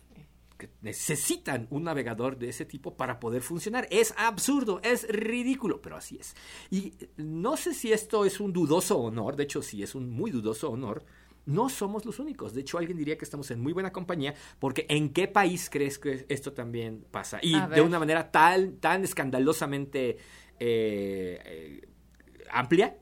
que 0.58 0.70
necesitan 0.82 1.68
un 1.70 1.84
navegador 1.84 2.38
de 2.38 2.50
ese 2.50 2.66
tipo 2.66 2.96
para 2.96 3.20
poder 3.20 3.42
funcionar. 3.42 3.88
Es 3.92 4.14
absurdo, 4.18 4.80
es 4.84 5.08
ridículo, 5.08 5.82
pero 5.82 5.98
así 5.98 6.18
es. 6.18 6.36
Y 6.70 6.94
no 7.18 7.58
sé 7.58 7.74
si 7.74 7.92
esto 7.92 8.26
es 8.26 8.40
un 8.40 8.54
dudoso 8.54 8.98
honor, 9.00 9.36
de 9.36 9.44
hecho 9.44 9.62
sí 9.62 9.84
es 9.84 9.96
un 9.96 10.10
muy 10.10 10.32
dudoso 10.32 10.70
honor. 10.70 11.06
No 11.46 11.70
somos 11.70 12.06
los 12.06 12.18
únicos. 12.18 12.56
De 12.56 12.62
hecho, 12.62 12.80
alguien 12.80 12.98
diría 12.98 13.20
que 13.20 13.26
estamos 13.26 13.52
en 13.52 13.62
muy 13.62 13.72
buena 13.72 13.92
compañía, 13.92 14.34
porque 14.58 14.88
¿en 14.90 15.14
qué 15.14 15.28
país 15.28 15.70
crees 15.70 16.00
que 16.00 16.26
esto 16.28 16.54
también 16.54 17.06
pasa? 17.12 17.38
Y 17.42 17.60
de 17.68 17.82
una 17.82 18.00
manera 18.00 18.32
tan, 18.32 18.78
tan 18.78 19.04
escandalosamente 19.04 20.18
eh, 20.60 21.40
eh, 21.46 21.82
amplia, 22.50 22.98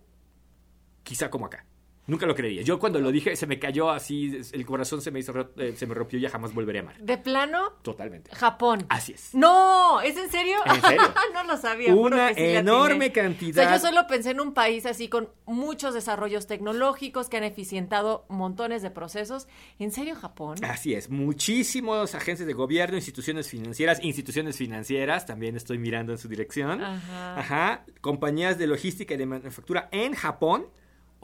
quizá 1.03 1.29
como 1.29 1.45
acá. 1.45 1.65
Nunca 2.05 2.25
lo 2.25 2.35
creería. 2.35 2.63
Yo 2.63 2.79
cuando 2.79 2.99
lo 2.99 3.11
dije 3.11 3.35
se 3.35 3.47
me 3.47 3.59
cayó 3.59 3.89
así, 3.89 4.41
el 4.51 4.65
corazón 4.65 5.01
se 5.01 5.09
me 5.09 5.19
hizo, 5.19 5.33
eh, 5.57 5.73
se 5.77 5.87
me 5.87 5.93
rompió 5.93 6.19
y 6.19 6.23
ya 6.23 6.29
jamás 6.29 6.53
volveré 6.53 6.79
a 6.79 6.81
amar. 6.81 6.99
¿De 6.99 7.17
plano? 7.17 7.73
Totalmente. 7.81 8.29
Japón. 8.35 8.85
Así 8.89 9.13
es. 9.13 9.33
No, 9.33 10.01
¿es 10.01 10.17
en 10.17 10.29
serio? 10.29 10.57
¿En 10.65 10.81
serio? 10.81 11.01
no 11.33 11.43
lo 11.45 11.55
sabía. 11.55 11.95
Una 11.95 12.31
enorme 12.31 13.13
cantidad. 13.13 13.65
O 13.65 13.69
sea, 13.69 13.77
yo 13.77 13.87
solo 13.87 14.05
pensé 14.07 14.31
en 14.31 14.41
un 14.41 14.53
país 14.53 14.85
así 14.85 15.07
con 15.07 15.29
muchos 15.45 15.93
desarrollos 15.93 16.45
tecnológicos 16.45 17.29
que 17.29 17.37
han 17.37 17.45
eficientado 17.45 18.25
montones 18.27 18.81
de 18.81 18.91
procesos. 18.91 19.47
¿En 19.79 19.91
serio 19.91 20.15
Japón? 20.15 20.57
Así 20.63 20.93
es. 20.93 21.09
Muchísimos 21.09 22.15
agentes 22.15 22.45
de 22.45 22.53
gobierno, 22.53 22.97
instituciones 22.97 23.47
financieras, 23.47 24.03
instituciones 24.03 24.57
financieras, 24.57 25.25
también 25.25 25.55
estoy 25.55 25.77
mirando 25.77 26.11
en 26.11 26.17
su 26.17 26.27
dirección. 26.27 26.81
Ajá. 26.83 27.39
Ajá. 27.39 27.85
Compañías 28.01 28.57
de 28.57 28.67
logística 28.67 29.13
y 29.13 29.17
de 29.17 29.25
manufactura 29.25 29.87
en 29.91 30.13
Japón 30.15 30.67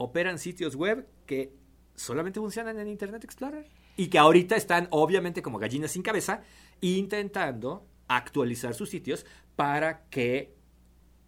operan 0.00 0.38
sitios 0.38 0.76
web 0.76 1.06
que 1.26 1.52
solamente 1.94 2.40
funcionan 2.40 2.78
en 2.78 2.88
Internet 2.88 3.22
Explorer 3.22 3.66
y 3.98 4.08
que 4.08 4.18
ahorita 4.18 4.56
están 4.56 4.88
obviamente 4.90 5.42
como 5.42 5.58
gallinas 5.58 5.90
sin 5.90 6.02
cabeza 6.02 6.40
intentando 6.80 7.86
actualizar 8.08 8.72
sus 8.72 8.88
sitios 8.88 9.26
para 9.56 10.06
que 10.08 10.54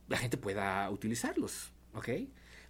la 0.09 0.17
gente 0.17 0.38
pueda 0.38 0.88
utilizarlos, 0.91 1.71
¿ok? 1.93 2.09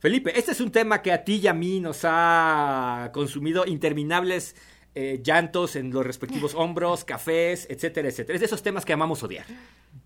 Felipe, 0.00 0.36
este 0.36 0.50
es 0.50 0.60
un 0.60 0.72
tema 0.72 1.02
que 1.02 1.12
a 1.12 1.22
ti 1.22 1.36
y 1.36 1.46
a 1.46 1.54
mí 1.54 1.78
nos 1.78 2.00
ha 2.02 3.10
consumido 3.14 3.64
interminables 3.64 4.56
eh, 4.96 5.20
llantos 5.22 5.76
en 5.76 5.92
los 5.92 6.04
respectivos 6.04 6.54
hombros, 6.56 7.04
cafés, 7.04 7.68
etcétera, 7.70 8.08
etcétera. 8.08 8.34
Es 8.34 8.40
de 8.40 8.46
esos 8.46 8.62
temas 8.64 8.84
que 8.84 8.92
amamos 8.92 9.22
odiar. 9.22 9.46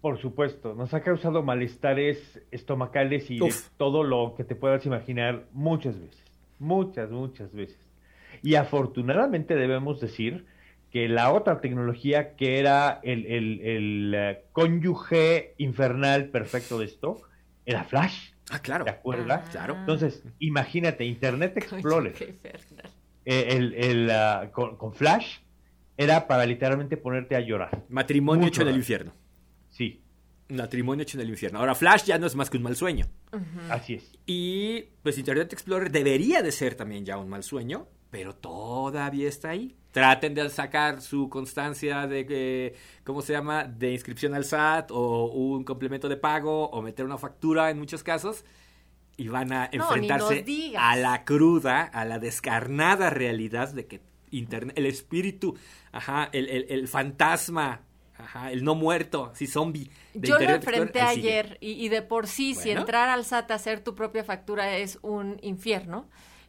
Por 0.01 0.21
supuesto, 0.21 0.75
nos 0.75 0.95
ha 0.95 1.01
causado 1.01 1.43
malestares 1.43 2.41
estomacales 2.51 3.31
y 3.31 3.41
todo 3.77 4.05
lo 4.05 4.35
que 4.37 4.45
te 4.45 4.55
puedas 4.55 4.85
imaginar 4.87 5.47
muchas 5.53 5.99
veces, 5.99 6.23
muchas, 6.59 7.11
muchas 7.11 7.53
veces. 7.53 7.79
Y 8.43 8.55
afortunadamente 8.55 9.57
debemos 9.57 10.01
decir 10.01 10.47
que 10.91 11.09
la 11.09 11.33
otra 11.33 11.61
tecnología 11.61 12.37
que 12.37 12.59
era 12.59 13.01
el, 13.03 13.27
el, 13.27 14.15
eh, 14.15 14.45
cónyuge 14.53 15.55
infernal 15.59 16.29
perfecto 16.29 16.79
de 16.79 16.87
esto 16.87 17.23
era 17.65 17.85
Flash. 17.85 18.31
Ah, 18.51 18.61
claro. 18.61 18.85
¿Te 18.85 18.91
acuerdas? 18.91 19.43
Ah. 19.47 19.51
claro. 19.51 19.77
Entonces, 19.77 20.23
imagínate, 20.39 21.05
Internet 21.05 21.57
Explorer, 21.57 22.15
eh, 23.25 23.47
el, 23.51 23.75
el, 23.75 24.11
ah, 24.11 24.51
con, 24.53 24.95
Flash, 24.95 25.39
era 25.97 26.27
para 26.29 26.47
literalmente 26.47 26.97
ponerte 26.97 27.35
a 27.35 27.41
llorar. 27.41 27.83
Matrimonio 27.89 28.47
hecho 28.47 28.63
en 28.63 28.69
el 28.69 28.77
infierno. 28.77 29.13
Sí. 29.77 30.01
Matrimonio 30.49 31.03
hecho 31.03 31.19
en 31.19 31.23
el 31.23 31.31
infierno. 31.31 31.59
Ahora, 31.59 31.75
Flash 31.75 32.05
ya 32.05 32.19
no 32.19 32.27
es 32.27 32.35
más 32.35 32.49
que 32.49 32.57
un 32.57 32.63
mal 32.63 32.77
sueño. 32.77 33.07
Así 33.69 33.95
es. 33.95 34.13
Y 34.25 34.83
pues 35.03 35.19
Internet 35.19 35.53
Explorer 35.53 35.91
debería 35.91 36.43
de 36.43 36.53
ser 36.53 36.77
también 36.77 37.05
ya 37.05 37.19
un 37.19 37.29
mal 37.29 37.43
sueño, 37.43 37.87
pero 38.11 38.35
todavía 38.35 39.29
está 39.29 39.51
ahí. 39.51 39.77
Traten 39.91 40.35
de 40.35 40.49
sacar 40.49 41.03
su 41.03 41.29
constancia 41.29 42.07
de, 42.07 42.75
¿cómo 43.05 43.21
se 43.23 43.33
llama?, 43.33 43.65
de 43.65 43.93
inscripción 43.93 44.35
al 44.35 44.45
SAT 44.45 44.91
o 44.93 45.27
un 45.27 45.65
complemento 45.65 46.09
de 46.09 46.17
pago 46.17 46.71
o 46.71 46.81
meter 46.81 47.05
una 47.05 47.19
factura 47.19 47.71
en 47.71 47.79
muchos 47.79 48.03
casos 48.03 48.45
y 49.17 49.29
van 49.29 49.53
a 49.53 49.69
enfrentarse 49.73 50.45
a 50.79 50.97
la 50.97 51.25
cruda, 51.25 51.83
a 51.83 52.05
la 52.05 52.19
descarnada 52.19 53.11
realidad 53.11 53.73
de 53.73 53.87
que 53.87 54.01
Internet, 54.31 54.77
el 54.79 54.87
espíritu, 54.87 55.57
ajá, 55.93 56.29
el, 56.33 56.67
el 56.69 56.89
fantasma 56.89 57.86
Ajá, 58.19 58.51
el 58.51 58.65
no 58.65 58.75
muerto, 58.75 59.31
sí, 59.35 59.47
zombie. 59.47 59.91
Yo 60.15 60.39
lo 60.39 60.51
enfrenté 60.51 61.01
ayer 61.01 61.59
y, 61.61 61.89
de 61.89 62.03
por 62.03 62.27
sí, 62.27 62.55
si 62.55 62.71
entrar 62.71 63.09
al 63.09 63.25
SAT 63.25 63.51
a 63.51 63.55
hacer 63.55 63.81
tu 63.81 63.95
propia 63.95 64.25
factura 64.25 64.77
es 64.77 64.99
un 65.03 65.39
infierno. 65.43 66.09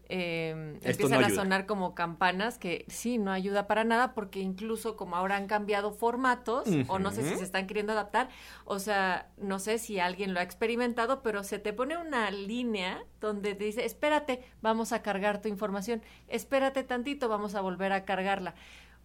Eh, 0.09 0.79
empiezan 0.83 1.21
a 1.21 1.29
sonar 1.29 1.65
como 1.65 1.93
campanas 1.93 2.57
que 2.57 2.85
sí, 2.87 3.17
no 3.17 3.31
ayuda 3.33 3.67
para 3.67 3.83
nada 3.83 4.13
porque 4.13 4.39
incluso 4.39 4.95
como 4.95 5.17
ahora 5.17 5.35
han 5.35 5.47
cambiado 5.47 5.91
formatos 5.91 6.69
o 6.87 6.97
no 6.97 7.11
sé 7.11 7.23
si 7.23 7.35
se 7.35 7.43
están 7.43 7.67
queriendo 7.67 7.91
adaptar, 7.91 8.29
o 8.63 8.79
sea, 8.79 9.27
no 9.35 9.59
sé 9.59 9.79
si 9.79 9.99
alguien 9.99 10.33
lo 10.33 10.39
ha 10.39 10.43
experimentado, 10.43 11.21
pero 11.21 11.43
se 11.43 11.59
te 11.59 11.73
pone 11.73 11.97
una 11.97 12.31
línea 12.31 13.03
donde 13.19 13.53
te 13.53 13.65
dice, 13.65 13.83
espérate, 13.83 14.45
vamos 14.61 14.93
a 14.93 15.01
cargar 15.01 15.41
tu 15.41 15.49
información, 15.49 16.01
espérate 16.29 16.83
tantito, 16.83 17.27
vamos 17.27 17.55
a 17.55 17.59
volver 17.59 17.91
a 17.91 18.05
cargarla. 18.05 18.55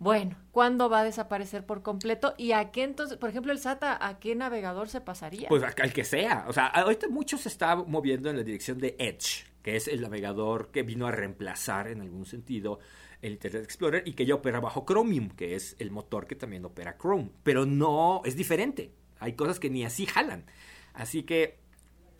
Bueno, 0.03 0.35
¿cuándo 0.51 0.91
va 0.91 1.03
a 1.03 1.05
desaparecer 1.05 1.65
por 1.65 1.83
completo? 1.83 2.35
¿Y 2.37 2.51
a 2.51 2.73
qué 2.73 2.83
entonces, 2.83 3.17
por 3.19 3.31
ejemplo, 3.31 3.53
el 3.53 3.61
SATA, 3.61 4.05
a 4.05 4.19
qué 4.19 4.35
navegador 4.35 4.89
se 4.89 5.01
pasaría? 5.01 5.49
Pues 5.49 5.63
al 5.63 5.93
que 5.93 6.03
sea. 6.03 6.45
O 6.49 6.53
sea, 6.53 6.67
ahorita 6.67 7.07
mucho 7.09 7.39
se 7.39 7.49
está 7.49 7.77
moviendo 7.77 8.29
en 8.29 8.37
la 8.37 8.43
dirección 8.43 8.79
de 8.79 8.97
Edge, 8.99 9.47
que 9.63 9.77
es 9.77 9.87
el 9.87 10.01
navegador 10.01 10.73
que 10.73 10.83
vino 10.83 11.07
a 11.07 11.13
reemplazar 11.13 11.87
en 11.87 12.01
algún 12.01 12.27
sentido 12.27 12.81
el 13.21 13.35
Internet 13.35 13.63
Explorer 13.63 14.03
y 14.05 14.15
que 14.15 14.27
ya 14.27 14.35
opera 14.35 14.59
bajo 14.59 14.85
Chromium, 14.85 15.31
que 15.31 15.55
es 15.55 15.77
el 15.79 15.93
motor 15.93 16.27
que 16.27 16.35
también 16.35 16.65
opera 16.65 16.99
Chrome. 17.01 17.31
Pero 17.45 17.65
no, 17.65 18.23
es 18.25 18.35
diferente. 18.35 18.91
Hay 19.21 19.35
cosas 19.35 19.61
que 19.61 19.71
ni 19.71 19.85
así 19.85 20.07
jalan. 20.07 20.47
Así 20.95 21.23
que 21.23 21.62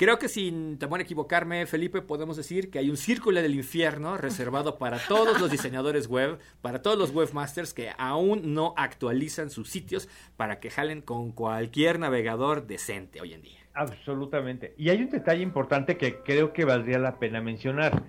Creo 0.03 0.19
que 0.19 0.29
sin 0.29 0.79
temor 0.79 0.99
a 0.99 1.05
equivocarme, 1.05 1.65
Felipe, 1.65 2.03
podemos 2.03 2.37
decir 2.37 2.73
que 2.73 2.81
hay 2.81 2.91
un 2.91 2.97
círculo 2.97 3.41
del 3.41 3.55
infierno 3.55 4.17
reservado 4.17 4.77
para 4.77 4.99
todos 4.99 5.41
los 5.41 5.49
diseñadores 5.49 6.09
web, 6.09 6.41
para 6.61 6.83
todos 6.83 6.99
los 6.99 7.15
webmasters 7.15 7.73
que 7.73 7.93
aún 7.97 8.53
no 8.53 8.75
actualizan 8.77 9.49
sus 9.49 9.69
sitios 9.69 10.09
para 10.37 10.59
que 10.59 10.71
jalen 10.71 11.03
con 11.03 11.31
cualquier 11.31 12.01
navegador 12.01 12.67
decente 12.67 13.21
hoy 13.21 13.33
en 13.33 13.43
día. 13.43 13.61
Absolutamente. 13.75 14.75
Y 14.77 14.89
hay 14.89 15.03
un 15.03 15.11
detalle 15.11 15.45
importante 15.45 15.97
que 15.97 16.17
creo 16.25 16.53
que 16.53 16.65
valdría 16.65 16.99
la 16.99 17.21
pena 17.21 17.41
mencionar, 17.41 18.03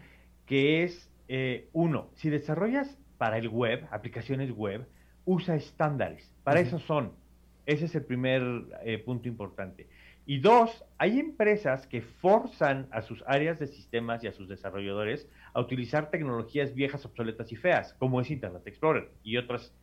que 0.48 0.82
es, 0.82 1.12
eh, 1.28 1.70
uno, 1.74 2.10
si 2.16 2.32
desarrollas 2.32 2.98
para 3.20 3.38
el 3.38 3.50
web, 3.50 3.88
aplicaciones 3.92 4.50
web, 4.50 4.88
usa 5.26 5.54
estándares. 5.54 6.34
Para 6.44 6.60
eso 6.60 6.80
son. 6.80 7.12
Ese 7.68 7.86
es 7.86 7.94
el 7.94 8.04
primer 8.04 8.42
eh, 8.84 8.98
punto 8.98 9.28
importante. 9.28 9.88
Y 10.26 10.40
dos, 10.40 10.86
hay 10.98 11.20
empresas 11.20 11.86
que 11.86 12.02
forzan 12.02 12.88
a 12.92 13.02
sus 13.02 13.24
áreas 13.28 13.60
de 13.60 13.68
sistemas 13.68 14.24
y 14.24 14.28
a 14.28 14.32
sus 14.32 14.48
desarrolladores 14.48 15.28
a 15.54 15.60
utilizar 15.60 16.10
tecnologías 16.10 16.74
viejas, 16.74 17.06
obsoletas 17.06 17.52
y 17.52 17.58
feas, 17.58 17.94
como 17.96 18.22
es 18.22 18.32
Internet 18.32 18.64
Explorer 18.66 19.12
y 19.24 19.36
otras 19.36 19.74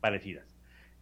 parecidas. 0.00 0.54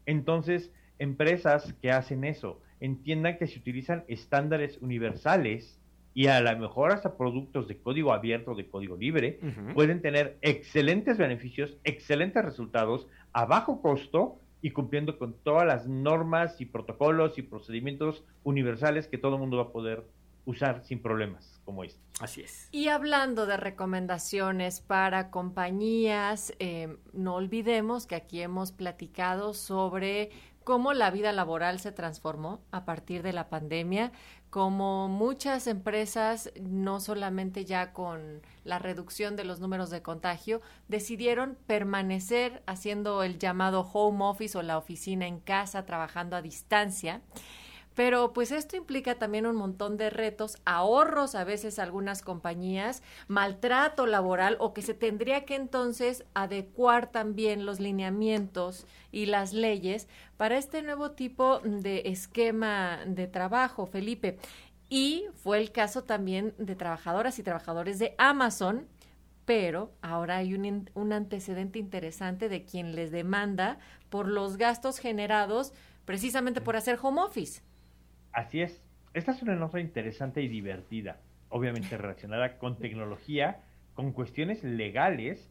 Entonces, 0.07 0.71
empresas 0.99 1.75
que 1.83 1.91
hacen 1.91 2.25
eso 2.25 2.61
entiendan 2.79 3.37
que 3.39 3.49
si 3.49 3.59
utilizan 3.59 4.05
estándares 4.07 4.79
universales 4.81 5.81
y 6.13 6.29
a 6.29 6.41
lo 6.41 6.57
mejor 6.57 6.93
hasta 6.93 7.17
productos 7.17 7.67
de 7.67 7.79
código 7.79 8.13
abierto, 8.13 8.55
de 8.55 8.69
código 8.69 8.97
libre, 8.97 9.41
pueden 9.75 10.01
tener 10.01 10.39
excelentes 10.43 11.19
beneficios, 11.19 11.77
excelentes 11.83 12.45
resultados 12.45 13.09
a 13.33 13.47
bajo 13.47 13.83
costo 13.83 14.39
y 14.65 14.71
cumpliendo 14.71 15.19
con 15.19 15.35
todas 15.43 15.67
las 15.67 15.87
normas 15.87 16.59
y 16.59 16.65
protocolos 16.65 17.37
y 17.37 17.43
procedimientos 17.43 18.25
universales 18.45 19.07
que 19.09 19.19
todo 19.19 19.35
el 19.35 19.41
mundo 19.41 19.59
va 19.59 19.65
a 19.65 19.73
poder 19.73 20.07
usar 20.45 20.85
sin 20.85 21.01
problemas 21.01 21.61
como 21.65 21.85
este. 21.85 22.01
Así 22.21 22.43
es. 22.43 22.69
Y 22.71 22.89
hablando 22.89 23.47
de 23.47 23.57
recomendaciones 23.57 24.81
para 24.81 25.31
compañías, 25.31 26.53
eh, 26.59 26.97
no 27.13 27.35
olvidemos 27.35 28.07
que 28.07 28.15
aquí 28.15 28.41
hemos 28.41 28.73
platicado 28.73 29.55
sobre 29.55 30.31
cómo 30.65 30.95
la 30.95 31.11
vida 31.11 31.33
laboral 31.33 31.79
se 31.79 31.93
transformó 31.93 32.61
a 32.71 32.85
partir 32.85 33.23
de 33.23 33.33
la 33.33 33.49
pandemia, 33.49 34.13
como 34.51 35.09
muchas 35.09 35.67
empresas, 35.67 36.53
no 36.61 37.01
solamente 37.01 37.65
ya 37.65 37.93
con 37.93 38.41
la 38.63 38.79
reducción 38.79 39.35
de 39.37 39.45
los 39.45 39.59
números 39.61 39.91
de 39.91 40.01
contagio, 40.01 40.63
decidieron 40.89 41.59
permanecer 41.67 42.63
haciendo 42.67 43.25
el 43.25 43.39
llamado 43.39 43.81
home 43.93 44.25
office 44.25 44.57
o 44.57 44.63
la 44.63 44.79
oficina 44.79 45.27
en 45.27 45.41
casa, 45.41 45.85
trabajando 45.87 46.37
a 46.37 46.43
distancia, 46.43 47.21
Pero 47.95 48.33
pues 48.33 48.51
esto 48.51 48.77
implica 48.77 49.15
también 49.17 49.47
un 49.47 49.55
montón 49.55 49.97
de 49.97 50.11
retos, 50.11 50.59
ahorros 50.65 51.35
a 51.35 51.45
veces 51.45 51.79
algunas 51.79 52.23
compañías, 52.23 53.03
maltrato 53.29 54.07
laboral 54.07 54.57
o 54.59 54.75
que 54.75 54.83
se 54.83 54.95
tendría 54.95 55.45
que 55.45 55.55
entonces 55.55 56.25
adecuar 56.35 57.13
también 57.13 57.67
los 57.67 57.79
lineamientos 57.79 58.87
y 59.13 59.27
las 59.27 59.53
leyes 59.53 60.09
para 60.37 60.59
este 60.59 60.83
nuevo 60.83 61.13
tipo 61.13 61.61
de 61.61 62.03
esquema 62.07 62.99
de 63.07 63.29
trabajo, 63.29 63.87
Felipe. 63.87 64.39
Y 64.89 65.27
fue 65.35 65.59
el 65.59 65.71
caso 65.71 66.03
también 66.03 66.55
de 66.59 66.75
trabajadoras 66.75 67.39
y 67.39 67.43
trabajadores 67.43 67.99
de 67.99 68.15
Amazon, 68.19 68.89
pero 69.45 69.93
ahora 70.03 70.39
hay 70.39 70.55
un, 70.55 70.91
un 70.95 71.13
antecedente 71.13 71.79
interesante 71.79 72.49
de 72.49 72.65
quien 72.65 72.97
les 72.97 73.13
demanda 73.13 73.79
por 74.09 74.27
los 74.27 74.57
gastos 74.57 74.99
generados 74.99 75.73
precisamente 76.05 76.61
por 76.61 76.77
hacer 76.77 76.99
home 77.01 77.23
office. 77.23 77.63
Así 78.35 78.61
es. 78.61 78.83
Esta 79.15 79.31
es 79.31 79.43
una 79.43 79.55
nota 79.55 79.79
interesante 79.79 80.43
y 80.43 80.49
divertida, 80.49 81.21
obviamente 81.49 81.97
relacionada 81.97 82.59
con 82.59 82.79
tecnología, 82.79 83.63
con 83.95 84.13
cuestiones 84.13 84.65
legales 84.65 85.51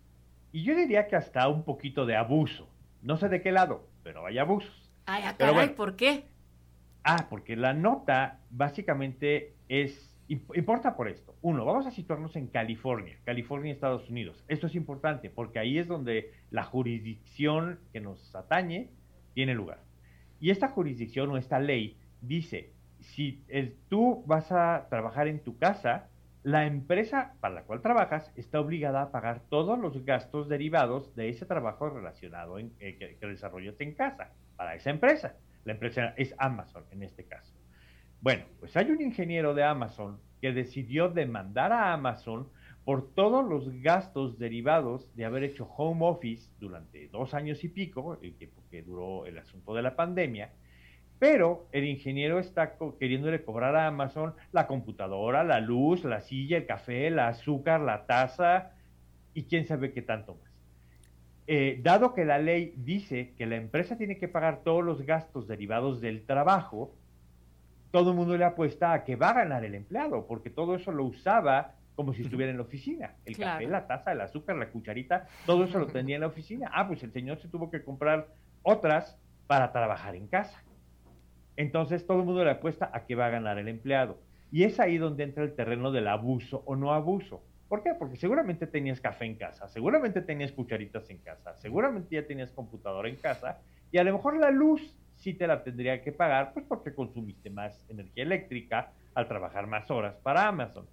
y 0.51 0.63
yo 0.63 0.75
diría 0.75 1.07
que 1.07 1.15
hasta 1.15 1.47
un 1.47 1.63
poquito 1.63 2.05
de 2.05 2.17
abuso. 2.17 2.69
No 3.01 3.17
sé 3.17 3.29
de 3.29 3.41
qué 3.41 3.51
lado, 3.51 3.87
pero 4.03 4.25
hay 4.25 4.37
abusos. 4.37 4.91
Ay, 5.05 5.23
ah, 5.25 5.35
caray, 5.37 5.69
¿por 5.69 5.95
qué? 5.95 6.25
Ah, 7.03 7.27
porque 7.29 7.55
la 7.55 7.73
nota 7.73 8.39
básicamente 8.51 9.55
es 9.69 10.13
importa 10.27 10.95
por 10.95 11.07
esto. 11.07 11.35
Uno, 11.41 11.65
vamos 11.65 11.85
a 11.85 11.91
situarnos 11.91 12.35
en 12.35 12.47
California, 12.47 13.17
California, 13.25 13.71
Estados 13.71 14.09
Unidos. 14.09 14.43
Esto 14.47 14.67
es 14.67 14.75
importante 14.75 15.29
porque 15.29 15.59
ahí 15.59 15.77
es 15.77 15.87
donde 15.87 16.31
la 16.49 16.63
jurisdicción 16.63 17.79
que 17.91 17.99
nos 17.99 18.33
atañe 18.35 18.89
tiene 19.33 19.53
lugar. 19.53 19.79
Y 20.39 20.49
esta 20.49 20.69
jurisdicción 20.69 21.29
o 21.31 21.37
esta 21.37 21.59
ley 21.59 21.97
dice, 22.23 22.71
si 22.99 23.43
tú 23.89 24.23
vas 24.25 24.51
a 24.51 24.87
trabajar 24.89 25.27
en 25.27 25.43
tu 25.43 25.57
casa, 25.57 26.09
la 26.43 26.65
empresa 26.65 27.35
para 27.39 27.55
la 27.55 27.63
cual 27.63 27.81
trabajas 27.81 28.31
está 28.35 28.59
obligada 28.59 29.01
a 29.01 29.11
pagar 29.11 29.41
todos 29.49 29.79
los 29.79 30.03
gastos 30.03 30.49
derivados 30.49 31.15
de 31.15 31.29
ese 31.29 31.45
trabajo 31.45 31.89
relacionado 31.89 32.59
en, 32.59 32.73
eh, 32.79 32.97
que, 32.97 33.17
que 33.17 33.75
en 33.79 33.93
casa 33.93 34.31
para 34.55 34.75
esa 34.75 34.89
empresa. 34.89 35.37
La 35.63 35.73
empresa 35.73 36.13
es 36.17 36.35
Amazon 36.37 36.83
en 36.91 37.03
este 37.03 37.25
caso. 37.25 37.53
Bueno, 38.19 38.45
pues 38.59 38.75
hay 38.75 38.91
un 38.91 39.01
ingeniero 39.01 39.53
de 39.53 39.63
Amazon 39.63 40.19
que 40.41 40.51
decidió 40.51 41.09
demandar 41.09 41.71
a 41.71 41.93
Amazon 41.93 42.49
por 42.83 43.13
todos 43.13 43.45
los 43.47 43.69
gastos 43.81 44.37
derivados 44.37 45.13
de 45.15 45.23
haber 45.23 45.43
hecho 45.43 45.65
home 45.77 46.05
office 46.05 46.51
durante 46.59 47.07
dos 47.07 47.33
años 47.33 47.63
y 47.63 47.69
pico, 47.69 48.19
el 48.21 48.35
tiempo 48.35 48.61
que 48.69 48.81
duró 48.81 49.25
el 49.25 49.37
asunto 49.37 49.73
de 49.73 49.81
la 49.81 49.95
pandemia, 49.95 50.51
pero 51.19 51.67
el 51.71 51.85
ingeniero 51.85 52.39
está 52.39 52.75
queriéndole 52.99 53.43
cobrar 53.43 53.75
a 53.75 53.87
Amazon 53.87 54.33
la 54.51 54.67
computadora, 54.67 55.43
la 55.43 55.59
luz, 55.59 56.03
la 56.03 56.21
silla, 56.21 56.57
el 56.57 56.65
café, 56.65 57.07
el 57.07 57.19
azúcar, 57.19 57.81
la 57.81 58.05
taza 58.05 58.71
y 59.33 59.43
quién 59.43 59.65
sabe 59.65 59.93
qué 59.93 60.01
tanto 60.01 60.35
más. 60.35 60.51
Eh, 61.45 61.79
dado 61.83 62.13
que 62.13 62.23
la 62.23 62.39
ley 62.39 62.73
dice 62.77 63.33
que 63.37 63.45
la 63.45 63.57
empresa 63.57 63.97
tiene 63.97 64.17
que 64.17 64.27
pagar 64.27 64.61
todos 64.63 64.83
los 64.83 65.01
gastos 65.01 65.47
derivados 65.47 65.99
del 65.99 66.25
trabajo, 66.25 66.95
todo 67.91 68.11
el 68.11 68.15
mundo 68.15 68.37
le 68.37 68.45
apuesta 68.45 68.93
a 68.93 69.03
que 69.03 69.15
va 69.15 69.29
a 69.29 69.33
ganar 69.33 69.65
el 69.65 69.75
empleado, 69.75 70.25
porque 70.25 70.49
todo 70.49 70.75
eso 70.75 70.91
lo 70.91 71.03
usaba 71.03 71.75
como 71.95 72.13
si 72.13 72.23
estuviera 72.23 72.51
en 72.51 72.57
la 72.57 72.63
oficina. 72.63 73.15
El 73.25 73.37
café, 73.37 73.67
la 73.67 73.85
taza, 73.85 74.13
el 74.13 74.21
azúcar, 74.21 74.55
la 74.55 74.69
cucharita, 74.69 75.27
todo 75.45 75.65
eso 75.65 75.77
lo 75.79 75.87
tenía 75.87 76.15
en 76.15 76.21
la 76.21 76.27
oficina. 76.27 76.71
Ah, 76.73 76.87
pues 76.87 77.03
el 77.03 77.11
señor 77.11 77.39
se 77.39 77.49
tuvo 77.49 77.69
que 77.69 77.83
comprar 77.83 78.29
otras 78.63 79.17
para 79.45 79.71
trabajar 79.71 80.15
en 80.15 80.27
casa. 80.27 80.63
Entonces 81.55 82.05
todo 82.05 82.19
el 82.19 82.25
mundo 82.25 82.43
le 82.43 82.51
apuesta 82.51 82.89
a 82.93 83.05
que 83.05 83.15
va 83.15 83.27
a 83.27 83.31
ganar 83.31 83.57
el 83.57 83.67
empleado. 83.67 84.17
Y 84.51 84.63
es 84.63 84.79
ahí 84.79 84.97
donde 84.97 85.23
entra 85.23 85.43
el 85.43 85.55
terreno 85.55 85.91
del 85.91 86.07
abuso 86.07 86.63
o 86.65 86.75
no 86.75 86.93
abuso. 86.93 87.43
¿Por 87.67 87.81
qué? 87.81 87.93
Porque 87.97 88.17
seguramente 88.17 88.67
tenías 88.67 89.01
café 89.01 89.25
en 89.25 89.35
casa, 89.35 89.67
seguramente 89.67 90.21
tenías 90.21 90.51
cucharitas 90.51 91.09
en 91.09 91.17
casa, 91.17 91.55
seguramente 91.55 92.15
ya 92.15 92.27
tenías 92.27 92.51
computadora 92.51 93.09
en 93.09 93.15
casa 93.15 93.61
y 93.91 93.97
a 93.97 94.03
lo 94.03 94.13
mejor 94.13 94.37
la 94.37 94.51
luz 94.51 94.95
sí 95.15 95.33
te 95.33 95.47
la 95.47 95.63
tendría 95.63 96.03
que 96.03 96.11
pagar, 96.11 96.53
pues 96.53 96.65
porque 96.67 96.93
consumiste 96.93 97.49
más 97.49 97.83
energía 97.89 98.23
eléctrica 98.23 98.91
al 99.15 99.27
trabajar 99.27 99.65
más 99.65 99.89
horas 99.89 100.15
para 100.21 100.47
Amazon. 100.47 100.85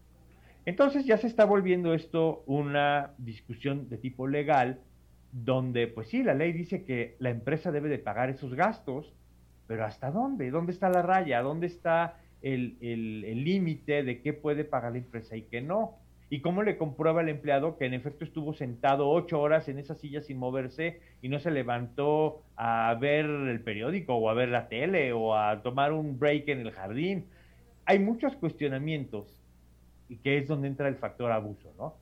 Entonces 0.65 1.05
ya 1.05 1.17
se 1.17 1.27
está 1.27 1.45
volviendo 1.45 1.95
esto 1.95 2.45
una 2.47 3.11
discusión 3.19 3.89
de 3.89 3.99
tipo 3.99 4.27
legal, 4.27 4.81
donde 5.33 5.87
pues 5.87 6.09
sí, 6.09 6.23
la 6.23 6.35
ley 6.35 6.53
dice 6.53 6.85
que 6.85 7.17
la 7.19 7.31
empresa 7.31 7.73
debe 7.73 7.89
de 7.89 7.99
pagar 7.99 8.31
esos 8.31 8.55
gastos, 8.55 9.13
pero 9.71 9.85
¿hasta 9.85 10.11
dónde? 10.11 10.51
¿Dónde 10.51 10.73
está 10.73 10.89
la 10.89 11.01
raya? 11.01 11.43
¿Dónde 11.43 11.69
está 11.69 12.17
el 12.43 13.45
límite 13.45 14.03
de 14.03 14.21
qué 14.21 14.33
puede 14.33 14.65
pagar 14.65 14.91
la 14.91 14.99
empresa 14.99 15.37
y 15.37 15.43
qué 15.43 15.61
no? 15.61 15.97
¿Y 16.29 16.41
cómo 16.41 16.65
le 16.65 16.77
comprueba 16.77 17.21
el 17.21 17.29
empleado 17.29 17.79
que 17.79 17.85
en 17.87 17.95
efecto 17.95 18.25
estuvo 18.25 18.53
sentado 18.53 19.09
ocho 19.09 19.41
horas 19.41 19.69
en 19.69 19.79
esa 19.79 19.95
silla 19.95 20.23
sin 20.23 20.39
moverse 20.39 20.99
y 21.23 21.29
no 21.29 21.39
se 21.39 21.53
levantó 21.53 22.43
a 22.57 22.93
ver 23.01 23.27
el 23.27 23.61
periódico 23.61 24.17
o 24.17 24.29
a 24.29 24.35
ver 24.35 24.49
la 24.49 24.69
tele 24.69 25.13
o 25.13 25.37
a 25.37 25.63
tomar 25.63 25.93
un 25.93 26.19
break 26.19 26.49
en 26.49 26.67
el 26.67 26.73
jardín? 26.73 27.27
Hay 27.85 28.01
muchos 28.01 28.35
cuestionamientos 28.35 29.39
y 30.09 30.17
que 30.17 30.37
es 30.37 30.49
donde 30.49 30.67
entra 30.67 30.89
el 30.89 30.97
factor 30.97 31.31
abuso, 31.31 31.73
¿no? 31.79 31.95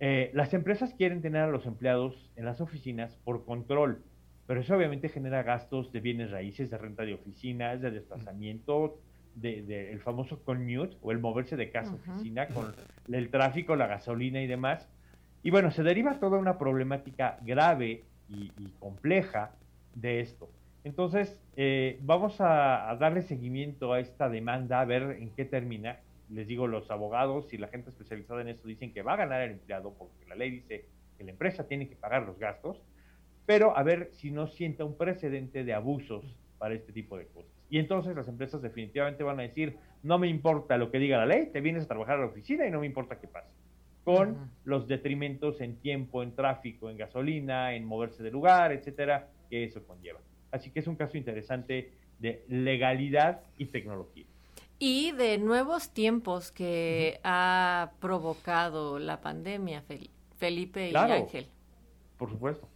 Eh, 0.00 0.30
las 0.32 0.54
empresas 0.54 0.94
quieren 0.94 1.20
tener 1.20 1.42
a 1.42 1.48
los 1.48 1.66
empleados 1.66 2.30
en 2.36 2.46
las 2.46 2.62
oficinas 2.62 3.16
por 3.22 3.44
control, 3.44 4.02
pero 4.46 4.60
eso 4.60 4.76
obviamente 4.76 5.08
genera 5.08 5.42
gastos 5.42 5.92
de 5.92 6.00
bienes 6.00 6.30
raíces, 6.30 6.70
de 6.70 6.78
renta 6.78 7.04
de 7.04 7.14
oficinas, 7.14 7.80
de 7.80 7.90
desplazamiento, 7.90 8.98
de, 9.34 9.92
el 9.92 10.00
famoso 10.00 10.42
commute 10.42 10.96
o 11.02 11.12
el 11.12 11.18
moverse 11.18 11.56
de 11.56 11.70
casa 11.70 11.92
a 11.92 11.94
oficina 11.94 12.48
con 12.48 12.74
el 13.10 13.30
tráfico, 13.30 13.76
la 13.76 13.86
gasolina 13.86 14.42
y 14.42 14.46
demás. 14.46 14.88
Y 15.42 15.50
bueno, 15.50 15.70
se 15.70 15.82
deriva 15.82 16.20
toda 16.20 16.38
una 16.38 16.58
problemática 16.58 17.38
grave 17.42 18.04
y, 18.28 18.50
compleja 18.78 19.52
de 19.94 20.20
esto. 20.20 20.50
Entonces, 20.84 21.38
eh, 21.56 21.98
vamos 22.02 22.40
a, 22.40 22.96
darle 22.98 23.22
seguimiento 23.22 23.92
a 23.92 24.00
esta 24.00 24.28
demanda, 24.28 24.80
a 24.80 24.84
ver 24.84 25.18
en 25.20 25.30
qué 25.30 25.44
termina. 25.44 26.00
Les 26.30 26.46
digo, 26.46 26.66
los 26.66 26.90
abogados 26.90 27.52
y 27.52 27.58
la 27.58 27.68
gente 27.68 27.90
especializada 27.90 28.40
en 28.40 28.48
esto 28.48 28.66
dicen 28.66 28.92
que 28.92 29.02
va 29.02 29.14
a 29.14 29.16
ganar 29.16 29.42
el 29.42 29.52
empleado 29.52 29.92
porque 29.92 30.26
la 30.26 30.34
ley 30.34 30.50
dice 30.50 30.86
que 31.18 31.24
la 31.24 31.30
empresa 31.30 31.68
tiene 31.68 31.88
que 31.88 31.96
pagar 31.96 32.22
los 32.22 32.38
gastos, 32.38 32.80
pero 33.46 33.76
a 33.76 33.82
ver 33.82 34.10
si 34.12 34.30
no 34.30 34.46
sienta 34.46 34.84
un 34.84 34.96
precedente 34.96 35.64
de 35.64 35.74
abusos 35.74 36.24
para 36.58 36.74
este 36.74 36.92
tipo 36.92 37.16
de 37.16 37.26
cosas. 37.26 37.50
Y 37.68 37.78
entonces 37.78 38.14
las 38.14 38.28
empresas 38.28 38.62
definitivamente 38.62 39.24
van 39.24 39.40
a 39.40 39.42
decir, 39.42 39.76
no 40.02 40.18
me 40.18 40.28
importa 40.28 40.76
lo 40.76 40.90
que 40.90 40.98
diga 40.98 41.18
la 41.18 41.26
ley, 41.26 41.46
te 41.52 41.60
vienes 41.60 41.84
a 41.84 41.88
trabajar 41.88 42.18
a 42.18 42.20
la 42.20 42.26
oficina 42.26 42.66
y 42.66 42.70
no 42.70 42.80
me 42.80 42.86
importa 42.86 43.18
qué 43.18 43.26
pase. 43.26 43.48
Con 44.04 44.50
los 44.64 44.88
detrimentos 44.88 45.60
en 45.60 45.76
tiempo, 45.76 46.22
en 46.22 46.34
tráfico, 46.34 46.90
en 46.90 46.96
gasolina, 46.96 47.74
en 47.74 47.84
moverse 47.84 48.22
de 48.22 48.30
lugar, 48.30 48.72
etcétera, 48.72 49.28
que 49.48 49.64
eso 49.64 49.84
conlleva. 49.86 50.20
Así 50.50 50.70
que 50.70 50.80
es 50.80 50.86
un 50.86 50.96
caso 50.96 51.16
interesante 51.16 51.92
de 52.18 52.44
legalidad 52.48 53.40
y 53.56 53.66
tecnología. 53.66 54.26
Y 54.78 55.12
de 55.12 55.38
nuevos 55.38 55.94
tiempos 55.94 56.50
que 56.50 57.20
ha 57.22 57.92
provocado 58.00 58.98
la 58.98 59.20
pandemia, 59.20 59.84
Felipe 60.36 60.90
y 60.90 60.96
Ángel. 60.96 61.46
Por 62.18 62.28
supuesto. 62.30 62.68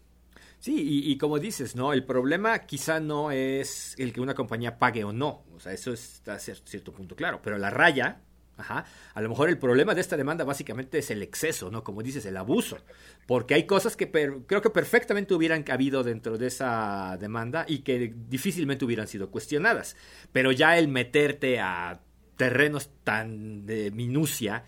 Sí, 0.58 1.02
y, 1.04 1.18
como 1.18 1.38
dices, 1.38 1.76
¿no? 1.76 1.92
El 1.92 2.04
problema 2.04 2.58
quizá 2.60 2.98
no 2.98 3.30
es 3.30 3.94
el 3.98 4.12
que 4.12 4.20
una 4.20 4.34
compañía 4.34 4.78
pague 4.78 5.04
o 5.04 5.12
no. 5.12 5.44
O 5.54 5.60
sea, 5.60 5.72
eso 5.72 5.92
está 5.92 6.34
a 6.34 6.38
cierto 6.38 6.92
punto 6.92 7.14
claro. 7.14 7.40
Pero 7.42 7.56
la 7.56 7.70
raya, 7.70 8.20
ajá, 8.56 8.84
a 9.14 9.20
lo 9.20 9.28
mejor 9.28 9.48
el 9.48 9.58
problema 9.58 9.94
de 9.94 10.00
esta 10.00 10.16
demanda 10.16 10.44
básicamente 10.44 10.98
es 10.98 11.10
el 11.10 11.22
exceso, 11.22 11.70
¿no? 11.70 11.84
Como 11.84 12.02
dices, 12.02 12.26
el 12.26 12.36
abuso. 12.36 12.78
Porque 13.26 13.54
hay 13.54 13.64
cosas 13.64 13.96
que 13.96 14.10
creo 14.10 14.62
que 14.62 14.70
perfectamente 14.70 15.34
hubieran 15.34 15.62
cabido 15.62 16.02
dentro 16.02 16.36
de 16.36 16.48
esa 16.48 17.16
demanda 17.20 17.64
y 17.68 17.80
que 17.80 18.12
difícilmente 18.28 18.84
hubieran 18.84 19.06
sido 19.06 19.30
cuestionadas. 19.30 19.96
Pero 20.32 20.50
ya 20.50 20.78
el 20.78 20.88
meterte 20.88 21.60
a 21.60 22.00
terrenos 22.36 22.90
tan 23.04 23.66
de 23.66 23.90
minucia, 23.92 24.64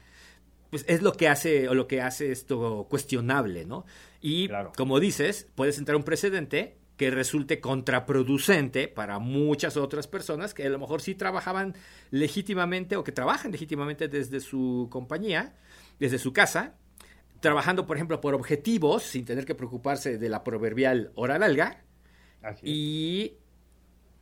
pues 0.70 0.85
es 0.87 1.03
lo 1.03 1.12
que 1.12 1.29
hace 1.29 1.68
o 1.68 1.74
lo 1.74 1.87
que 1.87 2.03
hace 2.03 2.31
esto 2.31 2.87
cuestionable, 2.88 3.64
¿no? 3.64 3.85
Y 4.20 4.48
como 4.76 5.00
dices, 5.00 5.48
puede 5.54 5.72
sentar 5.72 5.96
un 5.96 6.02
precedente 6.02 6.78
que 6.96 7.11
resulte 7.11 7.61
contraproducente 7.61 8.88
para 8.88 9.20
muchas 9.20 9.76
otras 9.76 10.09
personas 10.09 10.52
que 10.52 10.66
a 10.66 10.68
lo 10.68 10.81
mejor 10.81 11.00
sí 11.00 11.14
trabajaban 11.14 11.74
legítimamente 12.11 12.96
o 12.96 13.04
que 13.04 13.12
trabajan 13.12 13.52
legítimamente 13.52 14.09
desde 14.09 14.40
su 14.40 14.88
compañía, 14.90 15.54
desde 16.00 16.18
su 16.18 16.33
casa, 16.33 16.74
trabajando, 17.40 17.87
por 17.87 17.96
ejemplo, 17.96 18.20
por 18.20 18.35
objetivos 18.35 19.04
sin 19.04 19.24
tener 19.24 19.44
que 19.44 19.54
preocuparse 19.54 20.18
de 20.18 20.28
la 20.28 20.42
proverbial 20.42 21.12
hora 21.14 21.38
larga. 21.38 21.85
y 22.62 23.35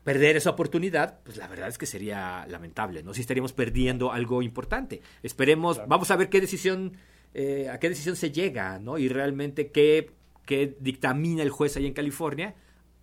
perder 0.05 0.37
esa 0.37 0.51
oportunidad, 0.51 1.19
pues 1.25 1.37
la 1.37 1.49
verdad 1.49 1.69
es 1.69 1.79
que 1.79 1.87
sería 1.87 2.47
lamentable, 2.47 3.03
¿no? 3.03 3.13
Si 3.13 3.23
estaríamos 3.23 3.53
perdiendo 3.53 4.13
algo 4.13 4.41
importante. 4.41 5.03
Esperemos, 5.23 5.81
vamos 5.89 6.13
a 6.13 6.17
ver 6.17 6.29
qué 6.29 6.41
decisión 6.41 6.97
eh, 7.39 7.69
a 7.69 7.79
qué 7.79 7.91
decisión 7.91 8.17
se 8.17 8.33
llega, 8.33 8.79
¿no? 8.79 8.97
Y 8.97 9.11
realmente 9.11 9.71
qué, 9.71 10.11
qué 10.47 10.75
dictamina 10.81 11.43
el 11.43 11.51
juez 11.51 11.77
ahí 11.77 11.85
en 11.85 11.93
California 11.93 12.55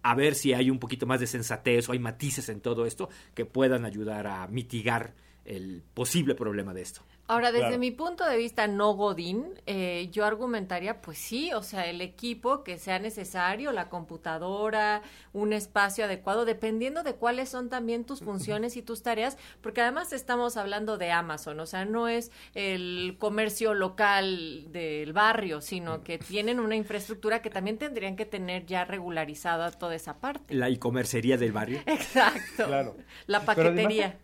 a 0.01 0.15
ver 0.15 0.33
si 0.33 0.53
hay 0.53 0.71
un 0.71 0.79
poquito 0.79 1.05
más 1.05 1.19
de 1.19 1.27
sensatez 1.27 1.87
o 1.87 1.91
hay 1.91 1.99
matices 1.99 2.49
en 2.49 2.59
todo 2.59 2.87
esto 2.87 3.09
que 3.35 3.45
puedan 3.45 3.85
ayudar 3.85 4.25
a 4.25 4.47
mitigar 4.47 5.13
el 5.45 5.83
posible 5.93 6.35
problema 6.35 6.73
de 6.73 6.81
esto. 6.81 7.01
Ahora, 7.25 7.53
desde 7.53 7.77
mi 7.77 7.89
punto 7.91 8.25
de 8.25 8.35
vista 8.35 8.67
no 8.67 8.93
Godín, 8.95 9.45
eh, 9.65 10.09
yo 10.11 10.25
argumentaría, 10.25 11.01
pues 11.01 11.17
sí, 11.17 11.53
o 11.53 11.63
sea, 11.63 11.89
el 11.89 12.01
equipo 12.01 12.65
que 12.65 12.77
sea 12.77 12.99
necesario, 12.99 13.71
la 13.71 13.87
computadora, 13.87 15.01
un 15.31 15.53
espacio 15.53 16.03
adecuado, 16.03 16.43
dependiendo 16.43 17.01
de 17.01 17.15
cuáles 17.15 17.47
son 17.47 17.69
también 17.69 18.03
tus 18.03 18.19
funciones 18.19 18.75
y 18.75 18.81
tus 18.81 19.03
tareas, 19.03 19.37
porque 19.61 19.79
además 19.79 20.11
estamos 20.11 20.57
hablando 20.57 20.97
de 20.97 21.11
Amazon, 21.11 21.61
o 21.61 21.65
sea, 21.65 21.85
no 21.85 22.09
es 22.09 22.29
el 22.55 23.15
comercio 23.19 23.73
local 23.73 24.67
del 24.73 25.13
barrio, 25.13 25.61
sino 25.61 26.03
que 26.03 26.17
tienen 26.17 26.59
una 26.59 26.75
infraestructura 26.75 27.41
que 27.41 27.49
también 27.49 27.77
tendrían 27.77 28.17
que 28.17 28.25
tener 28.25 28.65
ya 28.65 28.83
regularizada 28.83 29.71
toda 29.71 29.95
esa 29.95 30.19
parte. 30.19 30.53
La 30.53 30.67
e-comercería 30.67 31.37
del 31.37 31.53
barrio. 31.53 31.79
Exacto. 31.85 32.65
Claro. 32.65 32.97
La 33.27 33.45
paquetería. 33.45 34.19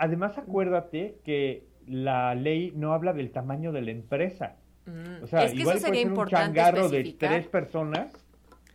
Además 0.00 0.36
acuérdate 0.38 1.20
que 1.24 1.68
la 1.86 2.34
ley 2.34 2.72
no 2.74 2.94
habla 2.94 3.12
del 3.12 3.30
tamaño 3.30 3.70
de 3.70 3.82
la 3.82 3.90
empresa. 3.90 4.56
Mm. 4.86 5.22
O 5.22 5.26
sea, 5.26 5.44
es 5.44 5.52
que 5.52 5.60
igual 5.60 5.76
eso 5.76 5.86
sería 5.86 6.06
un 6.06 6.26
changarro 6.26 6.88
de 6.88 7.14
tres 7.18 7.46
personas 7.46 8.12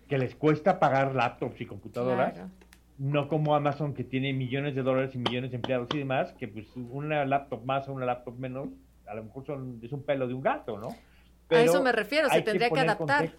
que 0.07 0.19
les 0.19 0.35
cuesta 0.35 0.79
pagar 0.79 1.15
laptops 1.15 1.59
y 1.59 1.65
computadoras. 1.65 2.39
No 2.97 3.27
como 3.27 3.55
Amazon 3.55 3.93
que 3.93 4.03
tiene 4.03 4.31
millones 4.33 4.75
de 4.75 4.83
dólares 4.83 5.15
y 5.15 5.17
millones 5.17 5.49
de 5.49 5.57
empleados 5.57 5.89
y 5.93 5.97
demás, 5.97 6.31
que 6.33 6.47
pues 6.47 6.67
una 6.77 7.25
laptop 7.25 7.65
más 7.65 7.89
o 7.89 7.93
una 7.93 8.05
laptop 8.05 8.38
menos, 8.38 8.69
a 9.07 9.15
lo 9.15 9.23
mejor 9.23 9.45
son, 9.45 9.79
es 9.83 9.91
un 9.91 10.03
pelo 10.03 10.27
de 10.27 10.33
un 10.33 10.41
gato, 10.41 10.77
¿no? 10.77 10.89
a 11.49 11.61
eso 11.61 11.83
me 11.83 11.91
refiero, 11.91 12.29
se 12.29 12.41
tendría 12.41 12.69
que, 12.69 12.79
adaptar. 12.79 13.31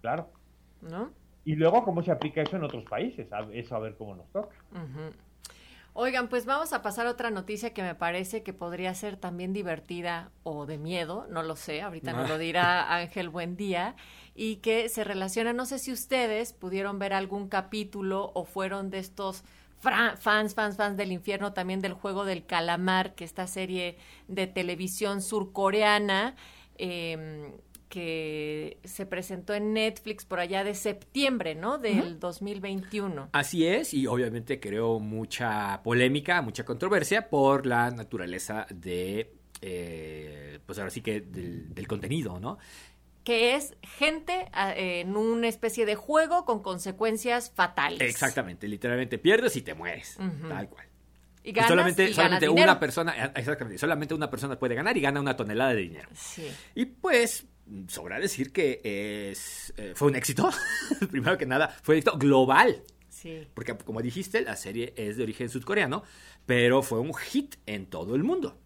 Claro. 0.00 0.30
¿No? 0.80 1.10
Y 1.44 1.54
luego 1.54 1.84
cómo 1.84 2.02
se 2.02 2.10
aplica 2.10 2.42
eso 2.42 2.56
en 2.56 2.64
otros 2.64 2.84
países, 2.84 3.28
eso 3.52 3.76
a 3.76 3.78
ver 3.78 3.94
cómo 3.96 4.16
nos 4.16 4.28
toca. 4.32 4.56
Oigan, 5.92 6.28
pues 6.28 6.46
vamos 6.46 6.72
a 6.72 6.82
pasar 6.82 7.06
a 7.06 7.10
otra 7.10 7.30
noticia 7.30 7.74
que 7.74 7.82
me 7.82 7.94
parece 7.94 8.42
que 8.42 8.52
podría 8.52 8.94
ser 8.94 9.16
también 9.16 9.52
divertida 9.52 10.30
o 10.44 10.64
de 10.64 10.78
miedo, 10.78 11.26
no 11.30 11.42
lo 11.42 11.56
sé, 11.56 11.82
ahorita 11.82 12.12
nos 12.12 12.28
lo 12.28 12.38
dirá 12.38 12.94
Ángel 12.94 13.28
Buendía, 13.28 13.96
y 14.34 14.56
que 14.56 14.88
se 14.88 15.02
relaciona, 15.02 15.52
no 15.52 15.66
sé 15.66 15.78
si 15.80 15.92
ustedes 15.92 16.52
pudieron 16.52 16.98
ver 16.98 17.12
algún 17.12 17.48
capítulo 17.48 18.30
o 18.34 18.44
fueron 18.44 18.90
de 18.90 19.00
estos 19.00 19.42
fans, 19.80 20.54
fans, 20.54 20.76
fans 20.76 20.96
del 20.96 21.10
infierno, 21.10 21.52
también 21.52 21.80
del 21.80 21.94
juego 21.94 22.24
del 22.24 22.46
calamar, 22.46 23.14
que 23.14 23.24
esta 23.24 23.46
serie 23.48 23.98
de 24.28 24.46
televisión 24.46 25.22
surcoreana. 25.22 26.36
Eh, 26.78 27.52
que 27.90 28.78
se 28.84 29.04
presentó 29.04 29.52
en 29.52 29.74
Netflix 29.74 30.24
por 30.24 30.38
allá 30.38 30.64
de 30.64 30.74
septiembre, 30.74 31.56
¿no? 31.56 31.76
Del 31.76 32.20
2021. 32.20 33.30
Así 33.32 33.66
es, 33.66 33.92
y 33.92 34.06
obviamente 34.06 34.60
creó 34.60 35.00
mucha 35.00 35.82
polémica, 35.82 36.40
mucha 36.40 36.64
controversia 36.64 37.28
por 37.28 37.66
la 37.66 37.90
naturaleza 37.90 38.66
de, 38.70 39.34
eh, 39.60 40.60
pues 40.64 40.78
ahora 40.78 40.90
sí 40.90 41.02
que 41.02 41.20
del, 41.20 41.86
contenido, 41.86 42.40
¿no? 42.40 42.56
que 43.24 43.54
es 43.54 43.74
gente 43.82 44.48
ah, 44.52 44.72
en 44.74 45.14
una 45.14 45.46
especie 45.46 45.84
de 45.84 45.94
juego 45.94 46.46
con 46.46 46.62
consecuencias 46.62 47.50
fatales. 47.50 48.00
Exactamente, 48.00 48.66
literalmente 48.66 49.18
pierdes 49.18 49.56
y 49.56 49.62
te 49.62 49.74
mueres, 49.74 50.16
tal 50.48 50.68
cual. 50.70 50.86
Y, 51.42 51.52
ganas, 51.52 51.70
solamente, 51.70 52.14
solamente 52.14 52.48
una 52.48 52.78
persona, 52.78 53.32
exactamente, 53.34 53.78
solamente 53.78 54.14
una 54.14 54.30
persona 54.30 54.58
puede 54.58 54.74
ganar 54.74 54.96
y 54.96 55.00
gana 55.00 55.20
una 55.20 55.36
tonelada 55.36 55.74
de 55.74 55.80
dinero. 55.80 56.08
Sí. 56.14 56.50
Y 56.74 56.86
pues 56.86 57.46
sobra 57.88 58.18
decir 58.18 58.52
que 58.52 58.80
es, 59.30 59.72
eh, 59.76 59.92
fue 59.94 60.08
un 60.08 60.16
éxito. 60.16 60.50
Primero 61.10 61.38
que 61.38 61.46
nada, 61.46 61.68
fue 61.82 61.94
un 61.94 61.98
éxito 61.98 62.18
global. 62.18 62.82
Sí. 63.08 63.46
Porque, 63.54 63.76
como 63.76 64.00
dijiste, 64.02 64.40
la 64.42 64.56
serie 64.56 64.94
es 64.96 65.16
de 65.16 65.22
origen 65.22 65.48
sudcoreano, 65.48 66.02
pero 66.46 66.82
fue 66.82 67.00
un 67.00 67.14
hit 67.14 67.56
en 67.66 67.86
todo 67.86 68.14
el 68.14 68.24
mundo. 68.24 68.58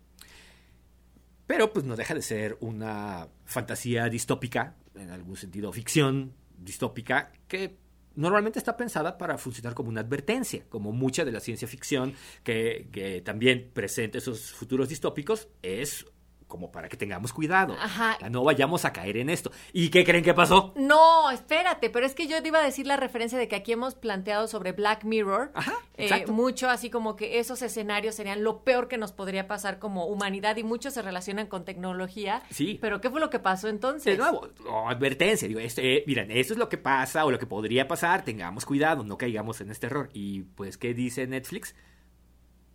Pero, 1.46 1.72
pues, 1.72 1.84
no 1.84 1.96
deja 1.96 2.14
de 2.14 2.22
ser 2.22 2.56
una 2.60 3.28
fantasía 3.44 4.08
distópica, 4.08 4.76
en 4.94 5.10
algún 5.10 5.36
sentido 5.36 5.72
ficción 5.72 6.34
distópica, 6.56 7.32
que 7.48 7.76
normalmente 8.14 8.58
está 8.58 8.76
pensada 8.76 9.18
para 9.18 9.38
funcionar 9.38 9.74
como 9.74 9.88
una 9.88 10.00
advertencia, 10.00 10.64
como 10.68 10.92
mucha 10.92 11.24
de 11.24 11.32
la 11.32 11.40
ciencia 11.40 11.66
ficción 11.66 12.14
que, 12.44 12.88
que 12.92 13.20
también 13.22 13.70
presenta 13.74 14.18
esos 14.18 14.52
futuros 14.52 14.88
distópicos, 14.88 15.48
es 15.62 16.06
como 16.54 16.70
para 16.70 16.88
que 16.88 16.96
tengamos 16.96 17.32
cuidado. 17.32 17.74
Ajá. 17.80 18.16
No 18.30 18.44
vayamos 18.44 18.84
a 18.84 18.92
caer 18.92 19.16
en 19.16 19.28
esto. 19.28 19.50
¿Y 19.72 19.88
qué 19.88 20.04
creen 20.04 20.22
que 20.22 20.34
pasó? 20.34 20.72
No, 20.76 21.28
espérate, 21.32 21.90
pero 21.90 22.06
es 22.06 22.14
que 22.14 22.28
yo 22.28 22.40
te 22.40 22.46
iba 22.46 22.60
a 22.60 22.62
decir 22.62 22.86
la 22.86 22.96
referencia 22.96 23.36
de 23.36 23.48
que 23.48 23.56
aquí 23.56 23.72
hemos 23.72 23.96
planteado 23.96 24.46
sobre 24.46 24.70
Black 24.70 25.02
Mirror. 25.02 25.50
Ajá, 25.52 25.74
eh, 25.96 26.26
mucho 26.28 26.70
así 26.70 26.90
como 26.90 27.16
que 27.16 27.40
esos 27.40 27.60
escenarios 27.62 28.14
serían 28.14 28.44
lo 28.44 28.62
peor 28.62 28.86
que 28.86 28.98
nos 28.98 29.10
podría 29.10 29.48
pasar 29.48 29.80
como 29.80 30.06
humanidad 30.06 30.56
y 30.56 30.62
muchos 30.62 30.94
se 30.94 31.02
relacionan 31.02 31.48
con 31.48 31.64
tecnología. 31.64 32.44
Sí. 32.50 32.78
Pero 32.80 33.00
¿qué 33.00 33.10
fue 33.10 33.18
lo 33.18 33.30
que 33.30 33.40
pasó 33.40 33.66
entonces? 33.66 34.04
De 34.04 34.16
nuevo, 34.16 34.46
advertencia. 34.86 35.48
Digo, 35.48 35.58
este, 35.58 36.04
miren, 36.06 36.30
esto 36.30 36.52
es 36.52 36.58
lo 36.60 36.68
que 36.68 36.78
pasa 36.78 37.24
o 37.24 37.32
lo 37.32 37.40
que 37.40 37.46
podría 37.46 37.88
pasar. 37.88 38.24
Tengamos 38.24 38.64
cuidado, 38.64 39.02
no 39.02 39.18
caigamos 39.18 39.60
en 39.60 39.72
este 39.72 39.88
error. 39.88 40.08
Y 40.12 40.42
pues, 40.42 40.78
¿qué 40.78 40.94
dice 40.94 41.26
Netflix? 41.26 41.74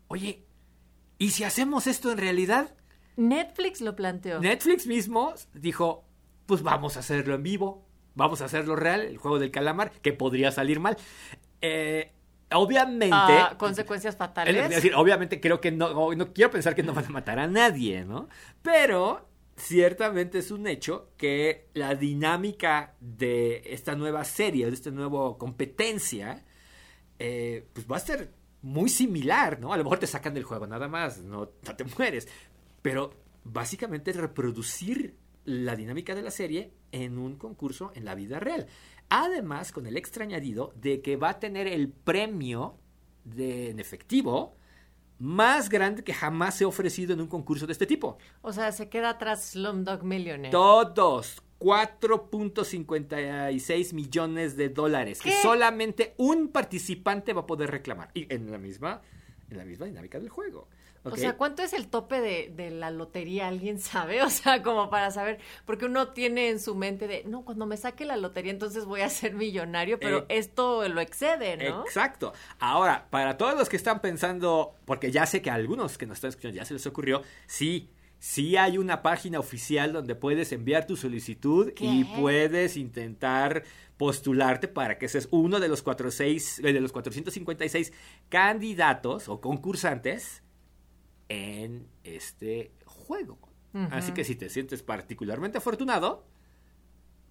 Oye, 0.09 0.43
¿y 1.17 1.29
si 1.29 1.45
hacemos 1.45 1.87
esto 1.87 2.11
en 2.11 2.17
realidad? 2.17 2.75
Netflix 3.19 3.81
lo 3.81 3.95
planteó. 3.95 4.39
Netflix 4.39 4.87
mismo 4.87 5.33
dijo, 5.53 6.05
pues 6.45 6.63
vamos 6.63 6.95
a 6.95 7.01
hacerlo 7.01 7.35
en 7.35 7.43
vivo, 7.43 7.85
vamos 8.15 8.41
a 8.41 8.45
hacerlo 8.45 8.75
real, 8.75 9.01
el 9.01 9.17
juego 9.17 9.39
del 9.39 9.51
calamar, 9.51 9.91
que 10.01 10.13
podría 10.13 10.51
salir 10.51 10.79
mal. 10.79 10.97
Eh, 11.61 12.13
obviamente... 12.53 13.09
Ah, 13.13 13.55
consecuencias 13.57 14.15
fatales. 14.15 14.55
Es 14.55 14.69
decir, 14.69 14.95
obviamente 14.95 15.41
creo 15.41 15.59
que 15.59 15.71
no, 15.71 16.15
no 16.15 16.33
quiero 16.33 16.49
pensar 16.49 16.75
que 16.75 16.83
no 16.83 16.93
van 16.93 17.05
a 17.05 17.09
matar 17.09 17.39
a 17.39 17.47
nadie, 17.47 18.05
¿no? 18.05 18.29
Pero 18.61 19.27
ciertamente 19.57 20.39
es 20.39 20.49
un 20.49 20.65
hecho 20.65 21.11
que 21.17 21.67
la 21.73 21.95
dinámica 21.95 22.95
de 23.01 23.61
esta 23.65 23.95
nueva 23.95 24.23
serie, 24.23 24.65
de 24.67 24.73
esta 24.73 24.91
nueva 24.91 25.37
competencia, 25.37 26.45
eh, 27.19 27.67
pues 27.73 27.85
va 27.85 27.97
a 27.97 27.99
ser 27.99 28.31
muy 28.61 28.89
similar, 28.89 29.59
¿no? 29.59 29.73
A 29.73 29.77
lo 29.77 29.83
mejor 29.83 29.99
te 29.99 30.07
sacan 30.07 30.33
del 30.33 30.43
juego 30.43 30.67
nada 30.67 30.87
más, 30.87 31.19
no, 31.19 31.51
no 31.65 31.75
te 31.75 31.85
mueres, 31.97 32.27
pero 32.81 33.11
básicamente 33.43 34.13
reproducir 34.13 35.15
la 35.45 35.75
dinámica 35.75 36.15
de 36.15 36.21
la 36.21 36.31
serie 36.31 36.73
en 36.91 37.17
un 37.17 37.35
concurso 37.35 37.91
en 37.95 38.05
la 38.05 38.15
vida 38.15 38.39
real. 38.39 38.67
Además, 39.09 39.71
con 39.71 39.87
el 39.87 39.97
extra 39.97 40.23
añadido 40.23 40.71
de 40.75 41.01
que 41.01 41.17
va 41.17 41.29
a 41.29 41.39
tener 41.39 41.67
el 41.67 41.89
premio 41.89 42.77
de, 43.23 43.71
en 43.71 43.79
efectivo 43.79 44.55
más 45.17 45.69
grande 45.69 46.03
que 46.03 46.13
jamás 46.13 46.55
se 46.55 46.63
ha 46.63 46.67
ofrecido 46.67 47.13
en 47.13 47.21
un 47.21 47.27
concurso 47.27 47.67
de 47.67 47.73
este 47.73 47.85
tipo. 47.85 48.17
O 48.41 48.51
sea, 48.53 48.71
se 48.71 48.89
queda 48.89 49.11
atrás 49.11 49.51
Slumdog 49.51 50.03
Millionaire. 50.03 50.51
Todos. 50.51 51.43
4.56 51.59 53.93
millones 53.93 54.55
de 54.55 54.69
dólares 54.69 55.19
que 55.19 55.33
solamente 55.41 56.13
un 56.15 56.53
participante 56.53 57.33
va 57.33 57.41
a 57.41 57.45
poder 57.45 57.69
reclamar. 57.69 58.11
Y 58.13 58.33
en 58.33 58.49
la 58.49 58.57
misma, 58.57 59.01
en 59.49 59.57
la 59.57 59.65
misma 59.65 59.87
dinámica 59.87 60.21
del 60.21 60.29
juego. 60.29 60.69
O 61.03 61.15
sea, 61.15 61.37
¿cuánto 61.37 61.63
es 61.63 61.73
el 61.73 61.87
tope 61.87 62.19
de, 62.19 62.51
de, 62.55 62.71
la 62.71 62.91
lotería? 62.91 63.47
¿Alguien 63.47 63.79
sabe? 63.79 64.21
O 64.29 64.29
sea, 64.29 64.61
como 64.61 64.89
para 64.89 65.11
saber, 65.11 65.39
porque 65.65 65.85
uno 65.85 66.09
tiene 66.09 66.49
en 66.49 66.59
su 66.59 66.75
mente 66.75 67.07
de, 67.07 67.23
no, 67.25 67.43
cuando 67.43 67.65
me 67.65 67.77
saque 67.77 68.05
la 68.05 68.17
lotería 68.17 68.51
entonces 68.51 68.85
voy 68.85 69.01
a 69.01 69.09
ser 69.09 69.33
millonario, 69.33 69.99
pero 69.99 70.19
eh, 70.19 70.25
esto 70.29 70.87
lo 70.87 71.01
excede, 71.01 71.57
¿no? 71.57 71.83
Exacto. 71.83 72.33
Ahora, 72.59 73.07
para 73.09 73.37
todos 73.37 73.57
los 73.57 73.69
que 73.69 73.77
están 73.77 74.01
pensando, 74.01 74.75
porque 74.85 75.11
ya 75.11 75.25
sé 75.25 75.41
que 75.41 75.49
a 75.49 75.55
algunos 75.55 75.97
que 75.97 76.05
nos 76.05 76.17
están 76.17 76.29
escuchando 76.29 76.57
ya 76.57 76.65
se 76.65 76.73
les 76.73 76.85
ocurrió, 76.85 77.23
sí, 77.47 77.89
sí 78.19 78.57
hay 78.57 78.77
una 78.77 79.01
página 79.01 79.39
oficial 79.39 79.93
donde 79.93 80.15
puedes 80.15 80.51
enviar 80.51 80.85
tu 80.85 80.95
solicitud 80.95 81.71
y 81.79 82.03
puedes 82.03 82.77
intentar 82.77 83.63
postularte 83.97 84.67
para 84.67 84.97
que 84.97 85.07
seas 85.07 85.27
uno 85.31 85.59
de 85.59 85.67
los, 85.67 85.81
46, 85.81 86.61
de 86.61 86.79
los 86.79 86.91
456 86.91 87.91
candidatos 88.29 89.27
o 89.27 89.41
concursantes 89.41 90.43
en 91.29 91.87
este 92.03 92.71
juego. 92.85 93.39
Así 93.91 94.13
que 94.13 94.23
si 94.23 94.35
te 94.35 94.49
sientes 94.49 94.81
particularmente 94.81 95.59
afortunado, 95.59 96.25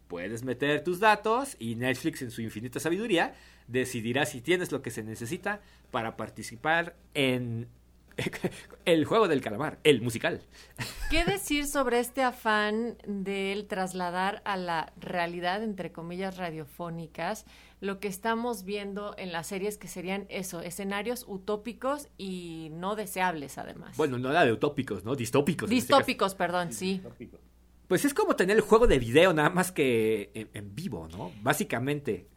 puedes 0.06 0.44
meter 0.44 0.84
tus 0.84 1.00
datos 1.00 1.56
y 1.58 1.74
Netflix 1.74 2.22
en 2.22 2.30
su 2.30 2.42
infinita 2.42 2.78
sabiduría 2.78 3.34
decidirá 3.66 4.24
si 4.24 4.40
tienes 4.40 4.70
lo 4.70 4.80
que 4.80 4.90
se 4.90 5.02
necesita 5.02 5.60
para 5.90 6.16
participar 6.16 6.96
en 7.14 7.68
el 8.84 9.04
juego 9.04 9.28
del 9.28 9.40
calamar, 9.40 9.78
el 9.84 10.00
musical. 10.00 10.42
¿Qué 11.10 11.24
decir 11.26 11.66
sobre 11.66 12.00
este 12.00 12.22
afán 12.22 12.96
del 13.06 13.66
trasladar 13.66 14.42
a 14.44 14.56
la 14.56 14.92
realidad, 14.98 15.62
entre 15.62 15.92
comillas, 15.92 16.36
radiofónicas, 16.36 17.44
lo 17.80 18.00
que 18.00 18.08
estamos 18.08 18.64
viendo 18.64 19.14
en 19.18 19.32
las 19.32 19.46
series 19.46 19.78
que 19.78 19.88
serían 19.88 20.26
eso, 20.28 20.60
escenarios 20.60 21.24
utópicos 21.28 22.08
y 22.18 22.70
no 22.72 22.96
deseables 22.96 23.58
además. 23.58 23.96
Bueno, 23.96 24.18
no 24.18 24.30
era 24.30 24.44
de 24.44 24.52
utópicos, 24.52 25.04
¿no? 25.04 25.14
Distópicos. 25.14 25.70
Este 25.70 25.74
Distópicos, 25.74 26.34
perdón, 26.34 26.72
sí. 26.72 27.02
Pues 27.86 28.04
es 28.04 28.12
como 28.12 28.36
tener 28.36 28.56
el 28.56 28.62
juego 28.62 28.86
de 28.86 28.98
video 28.98 29.32
nada 29.32 29.50
más 29.50 29.72
que 29.72 30.30
en, 30.52 30.74
vivo, 30.74 31.08
¿no? 31.08 31.32
Básicamente. 31.40 32.28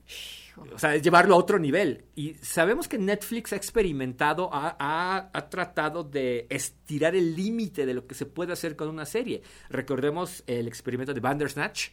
O 0.73 0.77
sea, 0.77 0.95
es 0.95 1.01
llevarlo 1.01 1.33
a 1.33 1.37
otro 1.37 1.57
nivel. 1.57 2.05
Y 2.15 2.35
sabemos 2.35 2.87
que 2.87 2.97
Netflix 2.97 3.53
ha 3.53 3.55
experimentado, 3.55 4.49
ha, 4.53 5.29
ha, 5.33 5.49
tratado 5.49 6.03
de 6.03 6.45
estirar 6.49 7.15
el 7.15 7.35
límite 7.35 7.85
de 7.85 7.93
lo 7.93 8.05
que 8.05 8.15
se 8.15 8.25
puede 8.25 8.53
hacer 8.53 8.75
con 8.75 8.89
una 8.89 9.05
serie. 9.05 9.41
Recordemos 9.69 10.43
el 10.47 10.67
experimento 10.67 11.13
de 11.13 11.19
Bandersnatch, 11.19 11.89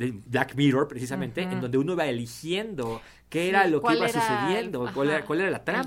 de 0.00 0.12
Black 0.12 0.54
Mirror, 0.54 0.88
precisamente, 0.88 1.42
en 1.42 1.60
donde 1.60 1.76
uno 1.76 1.92
iba 1.92 2.06
eligiendo 2.06 3.02
qué 3.28 3.50
era 3.50 3.66
lo 3.66 3.82
que 3.82 3.94
iba 3.94 4.08
sucediendo, 4.08 4.90
cuál, 4.94 5.10
era, 5.10 5.26
cuál, 5.26 5.42
era, 5.42 5.50
la 5.50 5.62
trama. 5.62 5.84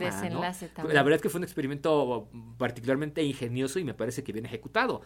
La 0.87 1.01
verdad 1.01 1.15
es 1.15 1.21
que 1.23 1.29
fue 1.29 1.39
un 1.39 1.45
experimento 1.45 2.29
particularmente 2.59 3.23
ingenioso 3.23 3.79
y 3.79 3.83
me 3.83 3.95
parece 3.95 4.23
que 4.23 4.31
bien 4.31 4.45
ejecutado. 4.45 5.01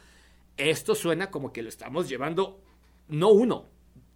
Esto 0.57 0.93
suena 0.93 1.31
como 1.31 1.53
que 1.53 1.63
lo 1.63 1.69
estamos 1.69 2.09
llevando, 2.09 2.59
no 3.07 3.29
uno, 3.29 3.67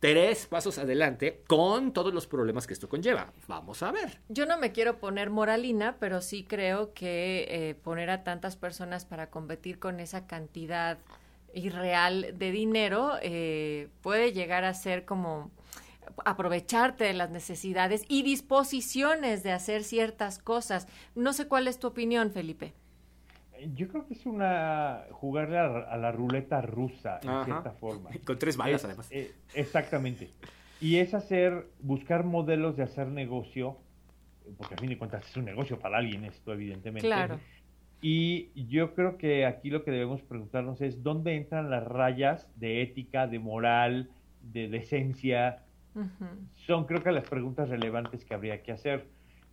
tres 0.01 0.45
pasos 0.47 0.77
adelante 0.77 1.41
con 1.47 1.93
todos 1.93 2.13
los 2.13 2.27
problemas 2.27 2.67
que 2.67 2.73
esto 2.73 2.89
conlleva. 2.89 3.31
Vamos 3.47 3.81
a 3.83 3.93
ver. 3.93 4.19
Yo 4.27 4.45
no 4.45 4.57
me 4.57 4.73
quiero 4.73 4.99
poner 4.99 5.29
moralina, 5.29 5.95
pero 6.01 6.19
sí 6.19 6.43
creo 6.43 6.93
que 6.93 7.45
eh, 7.47 7.75
poner 7.75 8.09
a 8.09 8.25
tantas 8.25 8.57
personas 8.57 9.05
para 9.05 9.29
competir 9.29 9.79
con 9.79 10.01
esa 10.01 10.27
cantidad 10.27 10.97
irreal 11.53 12.37
de 12.37 12.51
dinero 12.51 13.13
eh, 13.21 13.89
puede 14.01 14.33
llegar 14.33 14.63
a 14.63 14.73
ser 14.73 15.05
como 15.05 15.51
aprovecharte 16.25 17.03
de 17.03 17.13
las 17.13 17.29
necesidades 17.29 18.05
y 18.07 18.23
disposiciones 18.23 19.43
de 19.43 19.51
hacer 19.51 19.83
ciertas 19.83 20.39
cosas. 20.39 20.87
No 21.15 21.33
sé 21.33 21.47
cuál 21.47 21.67
es 21.67 21.79
tu 21.79 21.87
opinión, 21.87 22.31
Felipe. 22.31 22.73
Yo 23.75 23.87
creo 23.87 24.07
que 24.07 24.15
es 24.15 24.25
una 24.25 25.03
jugarle 25.11 25.59
a, 25.59 25.97
la 25.97 26.11
ruleta 26.11 26.61
rusa, 26.61 27.19
en 27.21 27.45
cierta 27.45 27.71
forma. 27.71 28.09
Con 28.25 28.39
tres 28.39 28.57
balas, 28.57 28.83
además. 28.85 29.07
Eh, 29.11 29.31
exactamente. 29.53 30.31
Y 30.79 30.97
es 30.97 31.13
hacer, 31.13 31.67
buscar 31.79 32.23
modelos 32.23 32.75
de 32.75 32.83
hacer 32.83 33.07
negocio, 33.07 33.77
porque 34.57 34.73
a 34.73 34.77
fin 34.77 34.89
de 34.89 34.97
cuentas 34.97 35.27
es 35.29 35.37
un 35.37 35.45
negocio 35.45 35.79
para 35.79 35.99
alguien 35.99 36.25
esto, 36.25 36.53
evidentemente. 36.53 37.07
Claro. 37.07 37.39
Y 38.01 38.49
yo 38.67 38.95
creo 38.95 39.17
que 39.17 39.45
aquí 39.45 39.69
lo 39.69 39.83
que 39.83 39.91
debemos 39.91 40.21
preguntarnos 40.23 40.81
es 40.81 41.03
dónde 41.03 41.35
entran 41.35 41.69
las 41.69 41.83
rayas 41.83 42.49
de 42.55 42.81
ética, 42.81 43.27
de 43.27 43.37
moral, 43.37 44.09
de 44.41 44.67
decencia. 44.67 45.63
Son 46.55 46.85
creo 46.85 47.03
que 47.03 47.11
las 47.11 47.29
preguntas 47.29 47.69
relevantes 47.69 48.25
que 48.25 48.33
habría 48.33 48.63
que 48.63 48.71
hacer. 48.71 49.05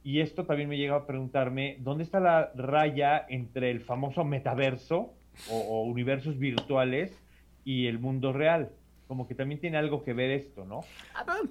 Y 0.02 0.20
esto 0.20 0.44
también 0.44 0.68
me 0.68 0.78
llega 0.78 0.96
a 0.96 1.06
preguntarme, 1.06 1.76
¿dónde 1.80 2.04
está 2.04 2.20
la 2.20 2.50
raya 2.54 3.26
entre 3.28 3.70
el 3.70 3.80
famoso 3.80 4.24
metaverso 4.24 5.12
o, 5.50 5.82
universos 5.82 6.38
virtuales 6.38 7.20
y 7.64 7.86
el 7.86 7.98
mundo 7.98 8.32
real? 8.32 8.70
Como 9.08 9.26
que 9.26 9.34
también 9.34 9.58
tiene 9.60 9.78
algo 9.78 10.04
que 10.04 10.12
ver 10.12 10.30
esto, 10.30 10.64
¿no? 10.66 10.82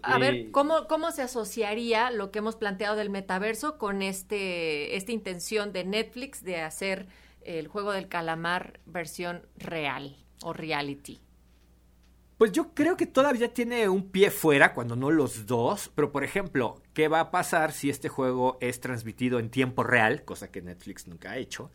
A, 0.03 0.17
ver, 0.19 0.33
eh, 0.35 0.51
¿cómo, 0.51 0.87
¿cómo 0.87 1.11
se 1.11 1.23
asociaría 1.23 2.11
lo 2.11 2.31
que 2.31 2.39
hemos 2.39 2.55
planteado 2.55 2.95
del 2.95 3.09
metaverso 3.09 3.77
con 3.79 4.03
este, 4.03 4.95
esta 4.95 5.11
intención 5.11 5.73
de 5.73 5.83
Netflix 5.83 6.43
de 6.43 6.61
hacer 6.61 7.07
el 7.41 7.67
juego 7.67 7.91
del 7.91 8.07
calamar 8.07 8.79
versión 8.85 9.47
real 9.57 10.15
o 10.43 10.53
reality? 10.53 11.19
Pues 12.37 12.51
yo 12.51 12.75
creo 12.75 12.95
que 12.95 13.07
todavía 13.07 13.51
tiene 13.51 13.89
un 13.89 14.11
pie 14.11 14.29
fuera, 14.29 14.75
cuando 14.75 14.95
no 14.95 15.09
los 15.09 15.47
dos. 15.47 15.91
Pero, 15.95 16.11
por 16.11 16.23
ejemplo, 16.23 16.83
¿qué 16.93 17.07
va 17.07 17.19
a 17.19 17.31
pasar 17.31 17.71
si 17.71 17.89
este 17.89 18.09
juego 18.09 18.59
es 18.61 18.79
transmitido 18.79 19.39
en 19.39 19.49
tiempo 19.49 19.83
real? 19.83 20.23
Cosa 20.23 20.51
que 20.51 20.61
Netflix 20.61 21.07
nunca 21.07 21.31
ha 21.31 21.37
hecho. 21.37 21.71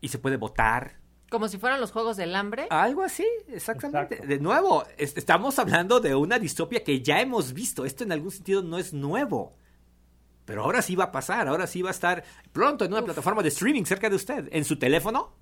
Y 0.00 0.08
se 0.08 0.20
puede 0.20 0.36
votar. 0.36 1.00
Como 1.30 1.48
si 1.48 1.58
fueran 1.58 1.80
los 1.80 1.92
juegos 1.92 2.16
del 2.16 2.34
hambre. 2.34 2.66
Algo 2.70 3.02
así, 3.02 3.26
exactamente. 3.48 4.26
De 4.26 4.38
nuevo, 4.38 4.84
estamos 4.96 5.58
hablando 5.58 6.00
de 6.00 6.14
una 6.14 6.38
distopia 6.38 6.82
que 6.82 7.02
ya 7.02 7.20
hemos 7.20 7.52
visto. 7.52 7.84
Esto 7.84 8.04
en 8.04 8.12
algún 8.12 8.30
sentido 8.30 8.62
no 8.62 8.78
es 8.78 8.94
nuevo. 8.94 9.54
Pero 10.46 10.64
ahora 10.64 10.80
sí 10.80 10.96
va 10.96 11.04
a 11.04 11.12
pasar, 11.12 11.46
ahora 11.46 11.66
sí 11.66 11.82
va 11.82 11.90
a 11.90 11.92
estar 11.92 12.24
pronto 12.52 12.86
en 12.86 12.92
una 12.92 13.04
plataforma 13.04 13.42
de 13.42 13.50
streaming 13.50 13.84
cerca 13.84 14.08
de 14.08 14.16
usted. 14.16 14.48
En 14.50 14.64
su 14.64 14.78
teléfono, 14.78 15.34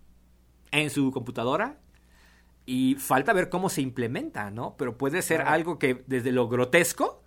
en 0.72 0.90
su 0.90 1.12
computadora, 1.12 1.78
y 2.66 2.96
falta 2.96 3.32
ver 3.32 3.48
cómo 3.48 3.68
se 3.68 3.80
implementa, 3.80 4.50
¿no? 4.50 4.76
Pero 4.76 4.98
puede 4.98 5.22
ser 5.22 5.42
algo 5.42 5.78
que 5.78 6.02
desde 6.08 6.32
lo 6.32 6.48
grotesco 6.48 7.22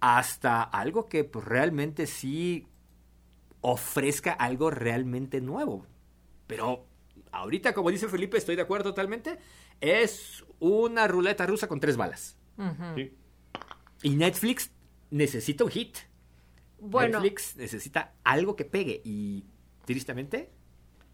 hasta 0.00 0.62
algo 0.62 1.08
que 1.08 1.24
pues, 1.24 1.46
realmente 1.46 2.06
sí 2.06 2.68
ofrezca 3.62 4.32
algo 4.34 4.70
realmente 4.70 5.40
nuevo. 5.40 5.86
Pero 6.46 6.86
ahorita, 7.34 7.74
como 7.74 7.90
dice 7.90 8.08
Felipe, 8.08 8.38
estoy 8.38 8.56
de 8.56 8.62
acuerdo 8.62 8.90
totalmente, 8.90 9.38
es 9.80 10.44
una 10.60 11.06
ruleta 11.08 11.46
rusa 11.46 11.68
con 11.68 11.80
tres 11.80 11.96
balas. 11.96 12.36
Y 14.02 14.10
Netflix 14.10 14.70
necesita 15.10 15.64
un 15.64 15.70
hit. 15.70 15.98
Bueno. 16.78 17.20
Netflix 17.20 17.56
necesita 17.56 18.14
algo 18.22 18.56
que 18.56 18.64
pegue 18.64 19.00
y 19.04 19.46
tristemente 19.84 20.50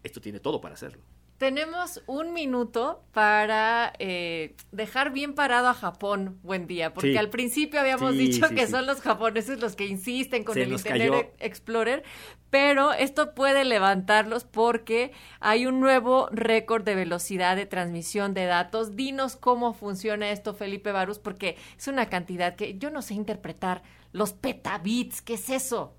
esto 0.03 0.21
tiene 0.21 0.39
todo 0.39 0.61
para 0.61 0.75
hacerlo. 0.75 1.03
Tenemos 1.41 2.03
un 2.05 2.33
minuto 2.33 3.03
para 3.13 3.93
eh, 3.97 4.53
dejar 4.71 5.11
bien 5.11 5.33
parado 5.33 5.69
a 5.69 5.73
Japón, 5.73 6.37
buen 6.43 6.67
día, 6.67 6.93
porque 6.93 7.17
al 7.17 7.31
principio 7.31 7.79
habíamos 7.79 8.15
dicho 8.15 8.47
que 8.49 8.67
son 8.67 8.85
los 8.85 9.01
japoneses 9.01 9.59
los 9.59 9.75
que 9.75 9.87
insisten 9.87 10.43
con 10.43 10.55
el 10.59 10.71
Internet 10.71 11.33
Explorer, 11.39 12.03
pero 12.51 12.93
esto 12.93 13.33
puede 13.33 13.65
levantarlos 13.65 14.43
porque 14.43 15.13
hay 15.39 15.65
un 15.65 15.79
nuevo 15.79 16.29
récord 16.31 16.83
de 16.83 16.93
velocidad 16.93 17.55
de 17.55 17.65
transmisión 17.65 18.35
de 18.35 18.45
datos. 18.45 18.95
Dinos 18.95 19.35
cómo 19.35 19.73
funciona 19.73 20.29
esto, 20.29 20.53
Felipe 20.53 20.91
Barús, 20.91 21.17
porque 21.17 21.57
es 21.75 21.87
una 21.87 22.07
cantidad 22.07 22.55
que 22.55 22.77
yo 22.77 22.91
no 22.91 23.01
sé 23.01 23.15
interpretar. 23.15 23.81
Los 24.11 24.33
petabits, 24.33 25.23
¿qué 25.23 25.33
es 25.33 25.49
eso? 25.49 25.95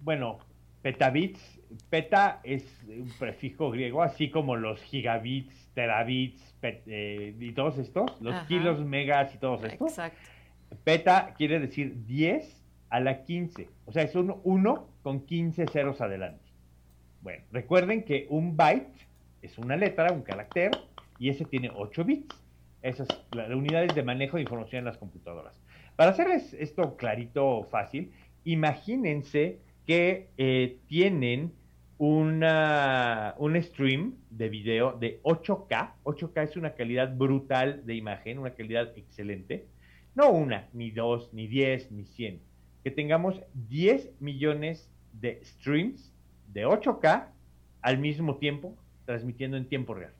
Bueno, 0.00 0.38
petabits 0.80 1.57
Peta 1.90 2.40
es 2.44 2.64
un 2.86 3.10
prefijo 3.18 3.70
griego, 3.70 4.02
así 4.02 4.30
como 4.30 4.56
los 4.56 4.82
gigabits, 4.82 5.68
terabits 5.74 6.54
eh, 6.62 7.34
y 7.38 7.52
todos 7.52 7.78
estos, 7.78 8.20
los 8.20 8.34
kilos, 8.46 8.80
megas 8.80 9.34
y 9.34 9.38
todos 9.38 9.64
estos. 9.64 9.90
Exacto. 9.90 10.18
Peta 10.84 11.34
quiere 11.36 11.60
decir 11.60 12.04
10 12.06 12.64
a 12.90 13.00
la 13.00 13.24
15, 13.24 13.68
o 13.86 13.92
sea, 13.92 14.02
es 14.02 14.14
un 14.14 14.40
1 14.44 14.88
con 15.02 15.26
15 15.26 15.66
ceros 15.66 16.00
adelante. 16.00 16.44
Bueno, 17.20 17.44
recuerden 17.52 18.04
que 18.04 18.26
un 18.30 18.56
byte 18.56 19.06
es 19.42 19.58
una 19.58 19.76
letra, 19.76 20.12
un 20.12 20.22
carácter, 20.22 20.70
y 21.18 21.30
ese 21.30 21.44
tiene 21.44 21.70
8 21.74 22.04
bits. 22.04 22.36
Esas 22.80 23.08
las 23.32 23.50
unidades 23.50 23.94
de 23.94 24.02
manejo 24.04 24.36
de 24.36 24.42
información 24.42 24.80
en 24.80 24.84
las 24.84 24.98
computadoras. 24.98 25.60
Para 25.96 26.10
hacerles 26.10 26.54
esto 26.54 26.96
clarito, 26.96 27.64
fácil, 27.64 28.12
imagínense 28.44 29.58
que 29.84 30.28
eh, 30.38 30.78
tienen 30.86 31.52
una, 31.98 33.34
un 33.38 33.60
stream 33.60 34.14
de 34.30 34.48
video 34.48 34.92
de 34.92 35.20
8K. 35.22 35.94
8K 36.04 36.44
es 36.44 36.56
una 36.56 36.74
calidad 36.74 37.14
brutal 37.16 37.84
de 37.84 37.96
imagen, 37.96 38.38
una 38.38 38.54
calidad 38.54 38.96
excelente. 38.96 39.66
No 40.14 40.30
una, 40.30 40.68
ni 40.72 40.92
dos, 40.92 41.32
ni 41.34 41.48
diez, 41.48 41.90
ni 41.90 42.04
cien. 42.04 42.40
Que 42.84 42.92
tengamos 42.92 43.42
10 43.68 44.12
millones 44.20 44.90
de 45.12 45.40
streams 45.44 46.14
de 46.52 46.66
8K 46.66 47.26
al 47.82 47.98
mismo 47.98 48.36
tiempo, 48.36 48.76
transmitiendo 49.04 49.56
en 49.56 49.68
tiempo 49.68 49.94
real. 49.94 50.12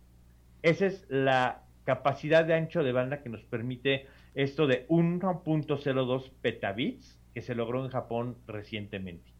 Esa 0.63 0.87
es 0.87 1.07
la 1.09 1.63
capacidad 1.85 2.45
de 2.45 2.55
ancho 2.55 2.83
de 2.83 2.93
banda 2.93 3.23
que 3.23 3.29
nos 3.29 3.45
permite 3.45 4.07
esto 4.35 4.67
de 4.67 4.87
1.02 4.89 6.31
petabits 6.43 7.19
que 7.33 7.41
se 7.41 7.55
logró 7.55 7.85
en 7.85 7.91
Japón 7.91 8.37
recientemente 8.47 9.38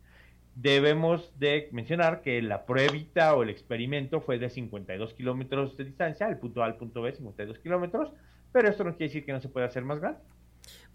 debemos 0.61 1.39
de 1.39 1.69
mencionar 1.71 2.21
que 2.21 2.43
la 2.43 2.67
pruebita 2.67 3.35
o 3.37 3.45
el 3.45 3.51
experimento 3.51 4.21
fue 4.21 4.39
de 4.39 4.51
52 4.51 5.15
kilómetros 5.15 5.77
de 5.77 5.85
distancia, 5.85 6.29
el 6.29 6.39
punto 6.39 6.63
A 6.63 6.67
al 6.67 6.77
punto 6.77 7.01
B, 7.01 7.13
52 7.13 7.61
kilómetros, 7.61 8.13
pero 8.51 8.69
esto 8.69 8.83
no 8.83 8.91
quiere 8.91 9.07
decir 9.07 9.25
que 9.25 9.33
no 9.33 9.41
se 9.41 9.49
pueda 9.49 9.67
hacer 9.67 9.85
más 9.85 10.01
grande. 10.01 10.21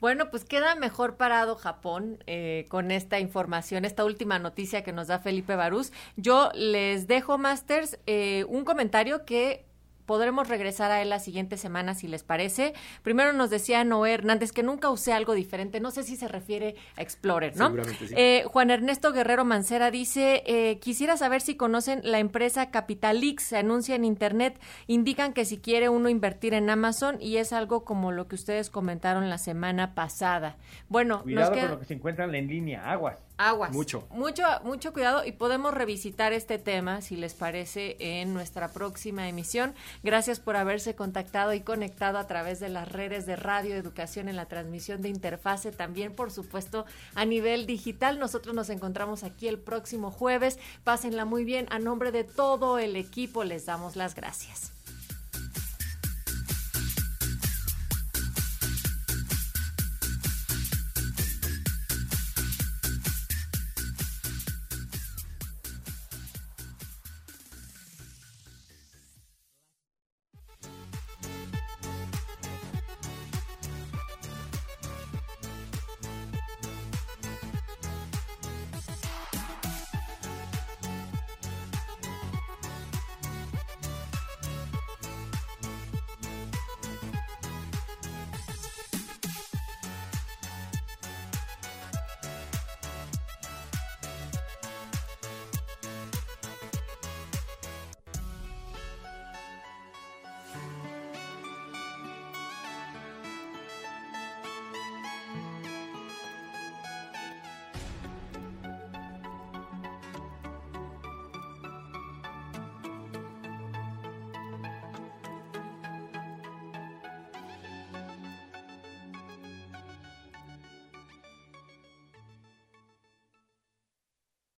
Bueno, 0.02 0.30
pues 0.30 0.44
queda 0.44 0.76
mejor 0.76 1.16
parado 1.16 1.56
Japón 1.56 2.22
eh, 2.28 2.66
con 2.68 2.92
esta 2.92 3.20
información, 3.20 3.86
esta 3.86 4.04
última 4.04 4.38
noticia 4.38 4.84
que 4.84 4.92
nos 4.92 5.08
da 5.08 5.20
Felipe 5.20 5.56
Barús. 5.56 5.94
Yo 6.18 6.52
les 6.54 7.08
dejo, 7.08 7.38
Masters, 7.38 7.98
eh, 8.06 8.46
un 8.50 8.66
comentario 8.66 9.24
que 9.24 9.66
podremos 10.06 10.50
regresar 10.50 10.92
a 10.92 11.02
él 11.02 11.10
la 11.10 11.20
siguiente 11.20 11.58
semana 11.58 11.94
si 11.96 12.08
les 12.08 12.24
parece. 12.24 12.74
Primero 13.02 13.34
nos 13.34 13.50
decía 13.50 13.84
Noé 13.84 14.14
Hernández 14.14 14.52
que 14.52 14.64
nunca 14.64 14.90
usé 14.90 15.14
algo 15.14 15.34
diferente, 15.34 15.80
no 15.80 15.92
sé 15.92 16.04
si 16.04 16.16
se 16.16 16.28
refiere 16.28 16.76
a 16.98 17.02
Explorer, 17.02 17.56
¿no? 17.58 17.74
Eh, 18.16 18.44
Juan 18.48 18.72
Ernesto 18.72 19.12
Guerrero 19.12 19.46
Mancera 19.46 19.92
dice, 19.92 20.44
eh, 20.46 20.80
quisiera 20.80 21.18
saber 21.18 21.42
si 21.42 21.56
conocen 21.56 22.02
la 22.04 22.20
empresa 22.20 22.72
Capitalix, 22.72 23.44
se 23.44 23.58
anuncia 23.58 23.96
en 23.96 24.06
Internet, 24.06 24.60
indican 24.88 25.34
que 25.34 25.46
si 25.46 25.58
quiere 25.58 25.90
uno 25.90 26.10
invertir 26.10 26.54
en 26.54 26.70
Amazon 26.70 27.18
y 27.20 27.38
es 27.38 27.54
algo 27.54 27.84
como 27.84 28.12
lo 28.12 28.28
que 28.28 28.36
ustedes 28.36 28.70
comentaron 28.70 29.30
la 29.30 29.38
semana 29.38 29.96
pasada. 29.96 30.58
Bueno, 30.90 31.24
Cuidado 31.24 31.52
con 31.52 31.70
lo 31.70 31.80
que 31.80 31.86
se 31.86 31.94
encuentran 31.94 32.34
en 32.36 32.48
línea, 32.48 32.90
aguas. 32.90 33.18
Aguas. 33.38 33.72
Mucho. 33.72 34.08
Mucho, 34.12 34.44
mucho 34.64 34.94
cuidado 34.94 35.26
y 35.26 35.32
podemos 35.32 35.74
revisitar 35.74 36.34
este 36.34 36.58
tema, 36.60 37.02
si 37.02 37.16
les 37.16 37.34
parece, 37.34 37.96
en 38.00 38.34
nuestra 38.34 38.70
próxima 38.70 39.28
emisión. 39.28 39.74
Gracias 40.04 40.40
por 40.40 40.56
haberse 40.56 40.96
contactado 40.96 41.54
y 41.54 41.62
conectado 41.62 42.18
a 42.18 42.28
través 42.28 42.60
de 42.60 42.70
las 42.70 42.92
redes 42.92 43.26
de 43.26 43.36
Radio 43.36 43.76
Educación 43.76 44.30
en 44.30 44.36
la 44.36 44.46
transmisión 44.46 45.02
de 45.02 45.10
Interfase, 45.10 45.72
también, 45.72 46.14
por 46.14 46.32
supuesto, 46.32 46.86
a 47.16 47.26
nivel 47.26 47.66
digital. 47.66 48.20
Nosotros 48.20 48.56
nos 48.56 48.70
encontramos 48.70 49.24
aquí 49.24 49.48
el 49.48 49.60
próximo 49.60 50.12
jueves. 50.12 50.60
Pásenla 50.84 51.26
muy 51.26 51.46
bien. 51.46 51.68
A 51.70 51.80
nombre 51.80 52.12
de 52.12 52.24
todo 52.24 52.80
el 52.80 52.96
equipo 52.96 53.44
les 53.44 53.66
damos 53.66 53.96
las 53.96 54.16
gracias. 54.16 54.73